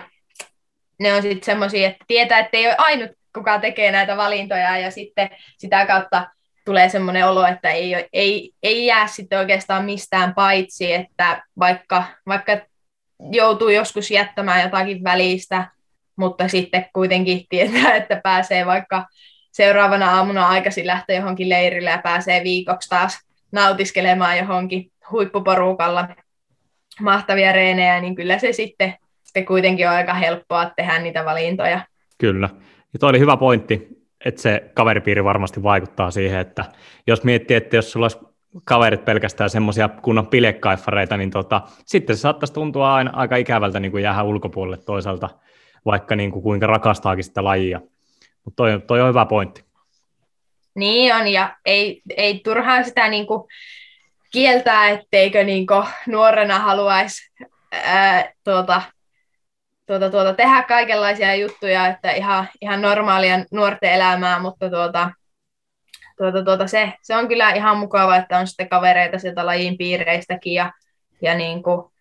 ne 1.00 1.14
on 1.14 1.22
sitten 1.22 1.44
semmoisia, 1.44 1.88
että 1.88 2.06
tietää, 2.08 2.40
että 2.40 2.58
ei 2.58 2.68
ole 2.68 2.76
ainut, 2.78 3.12
kuka 3.36 3.60
tekee 3.60 3.92
näitä 3.92 4.18
valintoja 4.18 4.78
ja 4.78 4.92
sitten 4.92 5.30
sitä 5.58 5.86
kautta 5.86 6.28
tulee 6.66 6.90
semmoinen 6.90 7.28
olo, 7.28 7.46
että 7.46 7.70
ei, 7.70 8.08
ei, 8.14 8.52
ei 8.64 8.86
jää 8.86 9.08
sitten 9.08 9.40
oikeastaan 9.40 9.86
mistään 9.86 10.34
paitsi, 10.36 10.94
että 10.94 11.44
vaikka, 11.60 12.04
vaikka 12.28 12.58
joutuu 13.32 13.70
joskus 13.70 14.12
jättämään 14.12 14.62
jotakin 14.62 15.04
välistä, 15.04 15.68
mutta 16.16 16.48
sitten 16.48 16.86
kuitenkin 16.94 17.46
tietää, 17.50 17.96
että 17.96 18.22
pääsee 18.24 18.66
vaikka 18.66 19.06
seuraavana 19.54 20.12
aamuna 20.12 20.48
aikaisin 20.48 20.88
lähteä 20.88 21.16
johonkin 21.16 21.50
leirille 21.50 21.90
ja 21.90 21.98
pääsee 21.98 22.44
viikoksi 22.44 22.90
taas 22.90 23.20
nautiskelemaan 23.52 24.38
johonkin 24.38 24.92
huippuporukalla 25.12 26.08
mahtavia 27.02 27.52
reenejä, 27.52 28.02
niin 28.02 28.16
kyllä 28.16 28.40
se 28.40 28.54
sitten, 28.54 28.94
sitten 29.24 29.46
kuitenkin 29.46 29.88
on 29.88 29.96
aika 29.96 30.14
helppoa 30.14 30.72
tehdä 30.76 31.00
niitä 31.00 31.26
valintoja. 31.26 31.82
Kyllä. 32.18 32.50
Ja 32.94 33.00
toi 33.00 33.10
oli 33.10 33.20
hyvä 33.20 33.38
pointti, 33.38 33.88
että 34.26 34.42
se 34.42 34.72
kaveripiiri 34.74 35.24
varmasti 35.24 35.64
vaikuttaa 35.64 36.12
siihen, 36.12 36.40
että 36.40 36.66
jos 37.08 37.24
miettii, 37.24 37.58
että 37.58 37.76
jos 37.76 37.92
sulla 37.92 38.04
olisi 38.04 38.20
kaverit 38.64 39.06
pelkästään 39.06 39.50
semmoisia 39.50 39.90
kunnon 39.90 40.28
pilekkaiffareita, 40.28 41.18
niin 41.18 41.32
tota, 41.32 41.62
sitten 41.86 42.16
se 42.16 42.20
saattaisi 42.20 42.54
tuntua 42.54 42.96
aina 42.96 43.12
aika 43.14 43.36
ikävältä 43.36 43.80
niin 43.80 43.92
kuin 43.92 44.04
jäädä 44.04 44.24
ulkopuolelle 44.24 44.78
toisaalta, 44.78 45.30
vaikka 45.86 46.16
niin 46.16 46.32
kuin 46.32 46.44
kuinka 46.44 46.68
rakastaakin 46.68 47.24
sitä 47.24 47.44
lajia. 47.44 47.82
Mutta 48.46 48.56
toi, 48.56 48.82
toi 48.88 49.02
on 49.02 49.10
hyvä 49.10 49.26
pointti. 49.26 49.64
Niin 50.76 51.16
on, 51.16 51.28
ja 51.28 51.58
ei, 51.66 52.02
ei 52.18 52.40
turhaan 52.44 52.86
sitä 52.86 53.10
niin 53.10 53.28
kuin 53.28 53.44
kieltää, 54.32 54.90
etteikö 54.90 55.44
niin 55.44 55.66
nuorena 56.08 56.60
haluaisi 56.60 57.32
ää, 57.72 58.34
tuota, 58.44 58.82
tuota, 59.86 60.10
tuota, 60.10 60.34
tehdä 60.34 60.64
kaikenlaisia 60.64 61.36
juttuja, 61.36 61.88
että 61.88 62.12
ihan, 62.12 62.48
ihan 62.62 62.82
normaalia 62.82 63.46
nuorten 63.52 63.94
elämää, 63.94 64.40
mutta 64.40 64.70
tuota, 64.70 65.12
tuota, 66.18 66.44
tuota, 66.44 66.68
se, 66.68 66.94
se, 67.02 67.16
on 67.16 67.28
kyllä 67.28 67.52
ihan 67.52 67.78
mukava, 67.78 68.16
että 68.16 68.38
on 68.38 68.48
sitten 68.48 68.70
kavereita 68.70 69.20
sieltä 69.20 69.46
lajin 69.46 69.78
piireistäkin 69.78 70.54
ja, 70.54 70.72
ja 71.22 71.36
niin 71.36 71.64
kuin, 71.64 71.92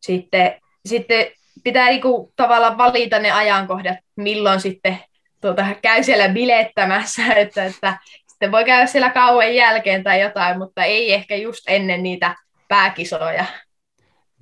sitten, 0.00 0.60
sitten 0.86 1.26
pitää 1.64 1.88
niin 1.88 2.02
kuin, 2.02 2.32
tavallaan 2.36 2.78
valita 2.78 3.18
ne 3.18 3.30
ajankohdat, 3.30 3.98
milloin 4.16 4.60
sitten 4.60 4.98
tuota, 5.40 5.66
käy 5.82 6.02
siellä 6.02 6.28
bilettämässä, 6.28 7.26
että, 7.34 7.64
että 7.64 7.98
sitten 8.26 8.52
voi 8.52 8.64
käydä 8.64 8.86
siellä 8.86 9.10
kauan 9.10 9.54
jälkeen 9.54 10.04
tai 10.04 10.20
jotain, 10.20 10.58
mutta 10.58 10.84
ei 10.84 11.12
ehkä 11.12 11.36
just 11.36 11.64
ennen 11.66 12.02
niitä 12.02 12.34
pääkisoja. 12.68 13.44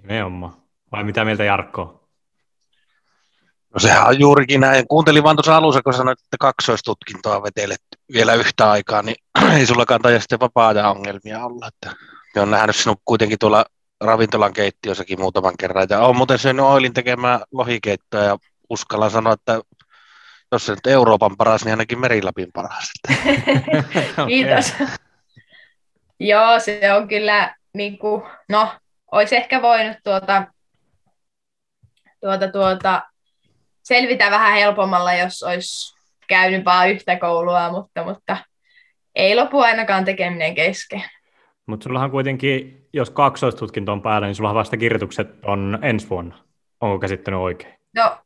Nimenomaan. 0.03 0.53
Vai 0.93 1.05
mitä 1.05 1.25
mieltä 1.25 1.45
Jarkko? 1.45 2.05
No 3.75 3.81
sehän 3.81 4.07
on 4.07 4.21
juurikin 4.21 4.61
näin. 4.61 4.89
Kuuntelin 4.89 5.23
vaan 5.23 5.37
tuossa 5.37 5.57
alussa, 5.57 5.83
kun 5.83 5.95
sanoit, 5.95 6.21
että 6.21 6.37
kaksoistutkintoa 6.41 7.43
vetelet 7.43 7.83
vielä 8.13 8.35
yhtä 8.35 8.71
aikaa, 8.71 9.03
niin 9.03 9.17
ei 9.59 9.67
sullakaan 9.67 10.03
taida 10.03 10.21
sitten 10.21 10.41
vapaa 10.41 10.91
ongelmia 10.91 11.45
olla. 11.45 11.69
Että 11.69 11.97
olen 12.37 12.51
nähnyt 12.51 12.77
sinut 12.77 13.01
kuitenkin 13.05 13.39
tuolla 13.39 13.65
ravintolan 14.01 14.53
keittiössäkin 14.53 15.21
muutaman 15.21 15.55
kerran. 15.59 15.87
Ja 15.91 16.01
olen 16.01 16.17
muuten 16.17 16.39
syönyt 16.39 16.65
Oilin 16.65 16.95
tekemään 16.95 17.41
lohikeittoa 17.53 18.21
ja 18.21 18.39
uskallan 18.71 19.11
sanoa, 19.11 19.33
että 19.33 19.61
jos 20.55 20.67
se 20.67 20.73
nyt 20.73 20.87
Euroopan 20.87 21.37
paras, 21.37 21.65
niin 21.65 21.73
ainakin 21.73 22.01
Merilapin 22.01 22.53
paras. 22.55 22.91
Kiitos. 24.29 24.75
Joo, 26.21 26.59
se 26.59 26.93
on 26.93 27.09
kyllä, 27.09 27.55
niin 27.75 27.99
kuin, 27.99 28.23
no, 28.49 28.73
olisi 29.13 29.37
ehkä 29.37 29.63
voinut 29.63 29.97
tuota, 30.05 30.47
tuota, 32.21 32.49
tuota, 32.49 33.03
selvitä 33.83 34.31
vähän 34.31 34.53
helpommalla, 34.53 35.15
jos 35.15 35.43
olisi 35.43 35.97
käynyt 36.29 36.65
vaan 36.65 36.91
yhtä 36.91 37.17
koulua, 37.17 37.71
mutta, 37.71 38.05
mutta 38.05 38.37
ei 39.15 39.37
lopu 39.37 39.61
ainakaan 39.61 40.05
tekeminen 40.05 40.55
kesken. 40.55 41.03
Mutta 41.67 41.85
sullahan 41.85 42.11
kuitenkin, 42.11 42.87
jos 42.93 43.11
kaksoistutkinto 43.11 43.93
on 43.93 44.03
päällä, 44.03 44.27
niin 44.27 44.35
sulla 44.35 44.55
vasta 44.55 44.77
kirjoitukset 44.77 45.45
on 45.45 45.79
ensi 45.83 46.11
vuonna. 46.11 46.39
Onko 46.81 46.99
käsittänyt 46.99 47.41
oikein? 47.41 47.75
No, 47.97 48.19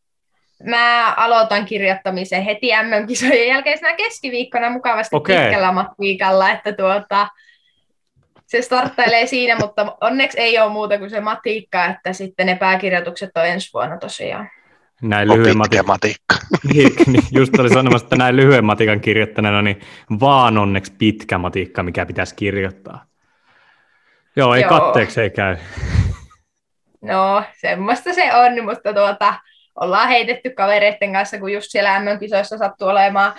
mä 0.64 1.14
aloitan 1.16 1.64
kirjoittamisen 1.64 2.42
heti 2.42 2.70
MM-kisojen 2.82 3.48
jälkeisenä 3.48 3.96
keskiviikkona 3.96 4.70
mukavasti 4.70 5.16
okay. 5.16 5.36
pitkällä 5.36 5.72
matviikalla, 5.72 6.50
että 6.50 6.72
tuota, 6.72 7.28
se 8.46 8.62
starttailee 8.62 9.26
siinä, 9.36 9.56
mutta 9.56 9.96
onneksi 10.00 10.40
ei 10.40 10.58
ole 10.58 10.72
muuta 10.72 10.98
kuin 10.98 11.10
se 11.10 11.20
matiikka, 11.20 11.84
että 11.84 12.12
sitten 12.12 12.46
ne 12.46 12.54
pääkirjoitukset 12.54 13.30
on 13.36 13.46
ensi 13.46 13.70
vuonna 13.74 13.98
tosiaan. 13.98 14.50
Näin 15.02 15.28
lyhyen 15.28 15.58
matikka. 15.58 15.86
matikka. 15.86 16.34
niin, 16.74 16.92
niin, 17.06 17.24
just 17.32 17.58
oli 17.58 17.68
sanomassa, 17.68 18.04
että 18.04 18.16
näin 18.16 18.36
lyhyen 18.36 18.64
matikan 18.64 19.00
kirjoittaneena, 19.00 19.62
niin 19.62 19.80
vaan 20.20 20.58
onneksi 20.58 20.92
pitkä 20.98 21.38
matikka, 21.38 21.82
mikä 21.82 22.06
pitäisi 22.06 22.34
kirjoittaa. 22.34 23.04
Joo, 24.36 24.54
ei 24.54 24.62
Joo. 24.62 24.68
katteeksi 24.68 25.20
ei 25.20 25.30
käy. 25.30 25.56
No, 27.00 27.42
semmoista 27.60 28.14
se 28.14 28.34
on, 28.34 28.64
mutta 28.64 28.94
tuota, 28.94 29.34
ollaan 29.80 30.08
heitetty 30.08 30.50
kavereiden 30.50 31.12
kanssa, 31.12 31.38
kun 31.38 31.52
just 31.52 31.66
siellä 31.70 32.00
MM-kisoissa 32.00 32.58
sattuu 32.58 32.88
olemaan 32.88 33.32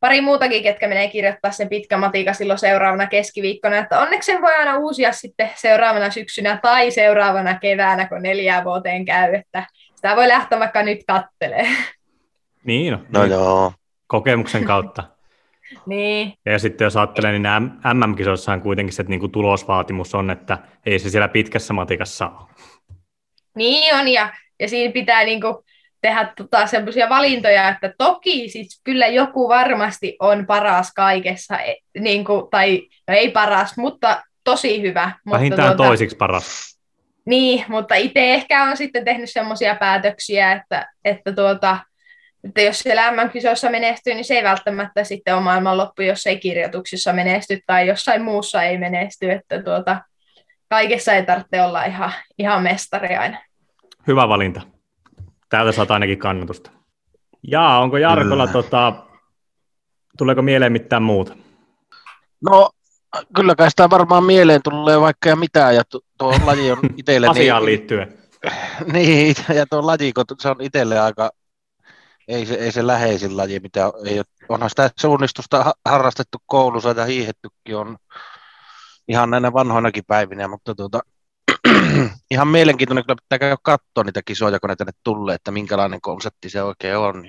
pari 0.00 0.20
muutakin, 0.20 0.62
ketkä 0.62 0.88
menee 0.88 1.08
kirjoittaa 1.08 1.50
sen 1.50 1.68
pitkä 1.68 1.98
matika 1.98 2.32
silloin 2.32 2.58
seuraavana 2.58 3.06
keskiviikkona, 3.06 3.76
että 3.76 4.00
onneksi 4.00 4.32
sen 4.32 4.42
voi 4.42 4.54
aina 4.54 4.78
uusia 4.78 5.12
sitten 5.12 5.50
seuraavana 5.54 6.10
syksynä 6.10 6.58
tai 6.62 6.90
seuraavana 6.90 7.58
keväänä, 7.58 8.08
kun 8.08 8.22
neljää 8.22 8.64
vuoteen 8.64 9.04
käy, 9.04 9.34
että 9.34 9.66
sitä 9.94 10.16
voi 10.16 10.28
lähteä 10.28 10.58
vaikka 10.58 10.82
nyt 10.82 10.98
kattelee. 11.06 11.66
Niin, 12.64 12.92
no, 12.92 13.00
no 13.08 13.24
joo. 13.24 13.72
Kokemuksen 14.06 14.64
kautta. 14.64 15.04
niin. 15.86 16.32
Ja 16.46 16.58
sitten 16.58 16.84
jos 16.84 16.96
ajattelee, 16.96 17.32
niin 17.32 17.42
MM-kisoissahan 17.94 18.60
kuitenkin 18.60 18.92
se 18.92 19.02
niin 19.02 19.20
kuin 19.20 19.32
tulosvaatimus 19.32 20.14
on, 20.14 20.30
että 20.30 20.58
ei 20.86 20.98
se 20.98 21.10
siellä 21.10 21.28
pitkässä 21.28 21.74
matikassa 21.74 22.28
ole. 22.28 22.48
Niin 23.54 23.94
on, 23.94 24.08
ja, 24.08 24.32
ja 24.60 24.68
siinä 24.68 24.92
pitää 24.92 25.24
niin 25.24 25.40
kuin 25.40 25.54
tehdä 26.00 26.32
tota, 26.36 26.66
semmoisia 26.66 27.08
valintoja, 27.08 27.68
että 27.68 27.94
toki 27.98 28.48
siis 28.48 28.80
kyllä 28.84 29.06
joku 29.06 29.48
varmasti 29.48 30.16
on 30.20 30.46
paras 30.46 30.92
kaikessa, 30.94 31.58
e, 31.58 31.74
niin 31.98 32.24
kuin, 32.24 32.50
tai 32.50 32.82
no 33.08 33.14
ei 33.14 33.30
paras, 33.30 33.76
mutta 33.76 34.22
tosi 34.44 34.82
hyvä. 34.82 35.12
Vähintään 35.30 35.76
tuota, 35.76 35.88
toisiksi 35.88 36.16
paras. 36.16 36.78
Niin, 37.26 37.64
mutta 37.68 37.94
itse 37.94 38.34
ehkä 38.34 38.62
on 38.62 38.76
sitten 38.76 39.04
tehnyt 39.04 39.30
semmoisia 39.30 39.74
päätöksiä, 39.74 40.52
että, 40.52 40.92
että, 41.04 41.32
tuota, 41.32 41.78
että 42.44 42.60
jos 42.60 42.78
siellä 42.78 43.10
MM-kisoissa 43.10 43.70
menestyy, 43.70 44.14
niin 44.14 44.24
se 44.24 44.34
ei 44.34 44.44
välttämättä 44.44 45.04
sitten 45.04 45.34
ole 45.34 45.42
maailmanloppu, 45.42 46.02
jos 46.02 46.26
ei 46.26 46.38
kirjoituksissa 46.38 47.12
menesty 47.12 47.60
tai 47.66 47.88
jossain 47.88 48.22
muussa 48.22 48.62
ei 48.62 48.78
menesty, 48.78 49.30
että 49.30 49.62
tuota, 49.62 50.00
kaikessa 50.68 51.12
ei 51.12 51.26
tarvitse 51.26 51.62
olla 51.62 51.84
ihan, 51.84 52.12
ihan 52.38 52.62
mestari 52.62 53.16
aina. 53.16 53.38
Hyvä 54.06 54.28
valinta. 54.28 54.77
Täältä 55.48 55.72
saat 55.72 55.90
ainakin 55.90 56.18
kannatusta. 56.18 56.70
Jaa, 57.42 57.80
onko 57.80 57.96
Jarkolla, 57.96 58.46
kyllä. 58.46 58.62
tota, 58.62 58.92
tuleeko 60.18 60.42
mieleen 60.42 60.72
mitään 60.72 61.02
muuta? 61.02 61.36
No, 62.50 62.70
kyllä 63.36 63.54
kai 63.54 63.70
sitä 63.70 63.90
varmaan 63.90 64.24
mieleen 64.24 64.60
tulee 64.64 65.00
vaikka 65.00 65.28
ja 65.28 65.36
mitään, 65.36 65.74
ja 65.74 65.82
tuo 66.18 66.34
laji 66.44 66.72
on 66.72 66.78
itselle... 66.96 67.26
Asiaan 67.30 67.60
niin, 67.62 67.66
liittyen. 67.66 68.18
Niin, 68.92 69.34
ja 69.54 69.66
tuo 69.66 69.86
laji, 69.86 70.12
kun 70.12 70.24
se 70.40 70.48
on 70.48 70.56
itselle 70.60 71.00
aika, 71.00 71.30
ei 72.28 72.46
se, 72.46 72.54
ei 72.54 72.72
se 72.72 72.86
läheisin 72.86 73.36
laji, 73.36 73.60
mitä 73.60 73.92
ei 74.04 74.18
ole, 74.18 74.24
onhan 74.48 74.70
sitä 74.70 74.90
suunnistusta 75.00 75.74
harrastettu 75.84 76.38
koulussa 76.46 76.90
ja 76.90 77.04
hiihettykin 77.04 77.76
on 77.76 77.96
ihan 79.08 79.30
näinä 79.30 79.52
vanhoinakin 79.52 80.04
päivinä, 80.06 80.48
mutta 80.48 80.74
tuota, 80.74 81.00
ihan 82.30 82.48
mielenkiintoinen, 82.48 83.04
kyllä 83.04 83.18
pitää 83.22 83.38
käydä 83.38 83.56
katsoa 83.62 84.04
niitä 84.04 84.20
kisoja, 84.24 84.60
kun 84.60 84.70
ne 84.70 84.76
tänne 84.76 84.92
tulee, 85.04 85.34
että 85.34 85.50
minkälainen 85.50 86.00
konsepti 86.00 86.50
se 86.50 86.62
oikein 86.62 86.96
on. 86.96 87.24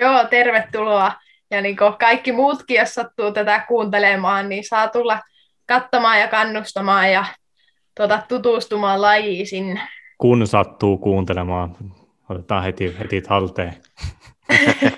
Joo, 0.00 0.24
tervetuloa. 0.24 1.12
Ja 1.50 1.60
niin 1.60 1.76
kaikki 1.98 2.32
muutkin, 2.32 2.76
jos 2.76 2.94
sattuu 2.94 3.32
tätä 3.32 3.64
kuuntelemaan, 3.68 4.48
niin 4.48 4.64
saa 4.64 4.88
tulla 4.88 5.20
katsomaan 5.66 6.20
ja 6.20 6.28
kannustamaan 6.28 7.12
ja 7.12 7.24
tuota, 7.96 8.22
tutustumaan 8.28 9.02
lajiin 9.02 9.46
sinne. 9.46 9.80
Kun 10.18 10.46
sattuu 10.46 10.98
kuuntelemaan, 10.98 11.76
otetaan 12.28 12.64
heti, 12.64 12.96
heti 12.98 13.20
talteen. 13.20 13.74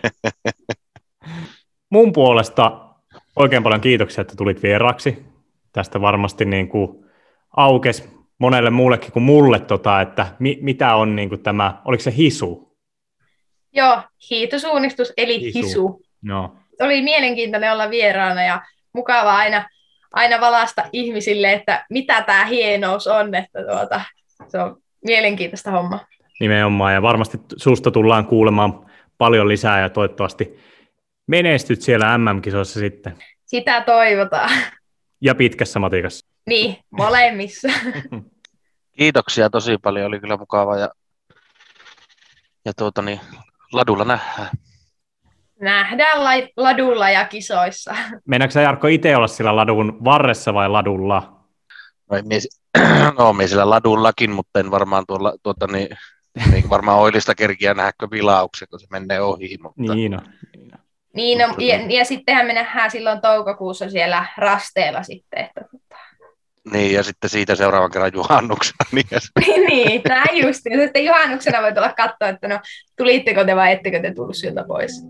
Mun 1.90 2.12
puolesta 2.12 2.80
oikein 3.36 3.62
paljon 3.62 3.80
kiitoksia, 3.80 4.22
että 4.22 4.34
tulit 4.36 4.62
vieraksi. 4.62 5.26
Tästä 5.72 6.00
varmasti 6.00 6.44
niin 6.44 6.68
kuin 6.68 7.06
aukes 7.56 8.08
monelle 8.38 8.70
muullekin 8.70 9.12
kuin 9.12 9.22
mulle, 9.22 9.58
tota, 9.58 10.00
että 10.00 10.26
mi, 10.38 10.58
mitä 10.60 10.94
on 10.94 11.16
niin 11.16 11.28
kuin 11.28 11.42
tämä, 11.42 11.82
oliko 11.84 12.02
se 12.02 12.16
hisu? 12.16 12.76
Joo, 13.72 14.02
hiitosuunnistus 14.30 15.12
eli 15.16 15.40
hisu. 15.40 15.58
hisu. 15.58 16.02
No. 16.22 16.56
Oli 16.80 17.02
mielenkiintoinen 17.02 17.72
olla 17.72 17.90
vieraana 17.90 18.44
ja 18.44 18.62
mukava 18.92 19.36
aina, 19.36 19.68
aina 20.12 20.40
valasta 20.40 20.84
ihmisille, 20.92 21.52
että 21.52 21.86
mitä 21.90 22.22
tämä 22.22 22.44
hienous 22.44 23.06
on, 23.06 23.34
että 23.34 23.64
tuota, 23.70 24.00
se 24.48 24.58
on 24.58 24.76
mielenkiintoista 25.04 25.70
homma. 25.70 26.00
Nimenomaan, 26.40 26.94
ja 26.94 27.02
varmasti 27.02 27.38
susta 27.56 27.90
tullaan 27.90 28.26
kuulemaan 28.26 28.86
paljon 29.18 29.48
lisää 29.48 29.80
ja 29.80 29.90
toivottavasti 29.90 30.58
menestyt 31.26 31.82
siellä 31.82 32.18
MM-kisoissa 32.18 32.80
sitten. 32.80 33.16
Sitä 33.44 33.80
toivotaan. 33.80 34.50
Ja 35.20 35.34
pitkässä 35.34 35.78
matikassa. 35.78 36.26
Niin, 36.46 36.76
molemmissa. 36.90 37.68
Kiitoksia 38.98 39.50
tosi 39.50 39.78
paljon, 39.78 40.06
oli 40.06 40.20
kyllä 40.20 40.36
mukava 40.36 40.76
ja, 40.76 40.90
ja 42.64 42.72
tuota 42.76 43.02
niin, 43.02 43.20
ladulla 43.72 44.04
nähdään. 44.04 44.48
Nähdään 45.60 46.24
la- 46.24 46.48
ladulla 46.56 47.10
ja 47.10 47.24
kisoissa. 47.24 47.94
Meinaatko 48.26 48.52
sä 48.52 48.60
Jarkko 48.60 48.86
itse 48.86 49.16
olla 49.16 49.26
sillä 49.26 49.56
ladun 49.56 50.04
varressa 50.04 50.54
vai 50.54 50.68
ladulla? 50.68 51.32
No, 52.10 52.22
mies, 52.24 52.48
no 53.18 53.32
me 53.32 53.46
siellä 53.46 53.70
ladullakin, 53.70 54.30
mutta 54.30 54.60
en 54.60 54.70
varmaan 54.70 55.04
tuolla, 55.08 55.34
tuota 55.42 55.66
niin, 55.66 55.88
niin 56.52 56.70
varmaan 56.70 56.98
oilista 56.98 57.34
kerkiä 57.34 57.74
nähdäkö 57.74 58.08
vilauksen, 58.10 58.68
kun 58.70 58.80
se 58.80 58.86
menee 58.90 59.20
ohi. 59.20 59.58
Mutta... 59.62 59.94
Niin 59.94 60.14
on. 60.14 60.22
Niin 60.56 60.74
on. 60.74 60.80
Niin, 61.14 61.38
no, 61.38 61.54
ja, 61.58 61.98
ja 61.98 62.04
sittenhän 62.04 62.46
me 62.46 62.52
nähdään 62.52 62.90
silloin 62.90 63.20
toukokuussa 63.20 63.90
siellä 63.90 64.26
rasteella 64.36 65.02
sitten, 65.02 65.44
että 65.44 65.60
niin, 66.72 66.92
ja 66.92 67.02
sitten 67.02 67.30
siitä 67.30 67.54
seuraavan 67.54 67.90
kerran 67.90 68.10
juhannuksena. 68.14 68.76
Niin, 68.92 69.66
niin 69.66 70.02
näin 70.08 70.46
just. 70.46 70.60
Ja 70.70 70.78
sitten 70.78 71.04
juhannuksena 71.04 71.62
voi 71.62 71.72
tulla 71.72 71.92
katsoa, 71.92 72.28
että 72.28 72.48
no, 72.48 72.60
tulitteko 72.96 73.44
te 73.44 73.56
vai 73.56 73.72
ettekö 73.72 74.02
te 74.02 74.14
tullut 74.14 74.36
sieltä 74.36 74.64
pois. 74.68 75.02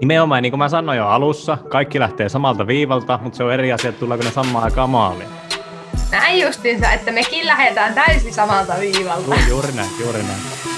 Nimenomaan, 0.00 0.42
niin 0.42 0.52
kuin 0.52 0.58
mä 0.58 0.68
sanoin 0.68 0.98
jo 0.98 1.06
alussa, 1.06 1.58
kaikki 1.68 2.00
lähtee 2.00 2.28
samalta 2.28 2.66
viivalta, 2.66 3.18
mutta 3.22 3.36
se 3.36 3.44
on 3.44 3.52
eri 3.52 3.72
asia, 3.72 3.88
että 3.88 4.00
tuleeko 4.00 4.24
ne 4.24 4.30
samaan 4.30 4.64
aikaan 4.64 4.90
maaliin. 4.90 5.28
Näin 6.10 6.42
justiinsa, 6.42 6.92
että 6.92 7.12
mekin 7.12 7.46
lähdetään 7.46 7.94
täysin 7.94 8.34
samalta 8.34 8.74
viivalta. 8.80 9.34
Juuri 9.48 9.72
näin, 9.72 9.90
juuri 10.00 10.22
näin. 10.22 10.75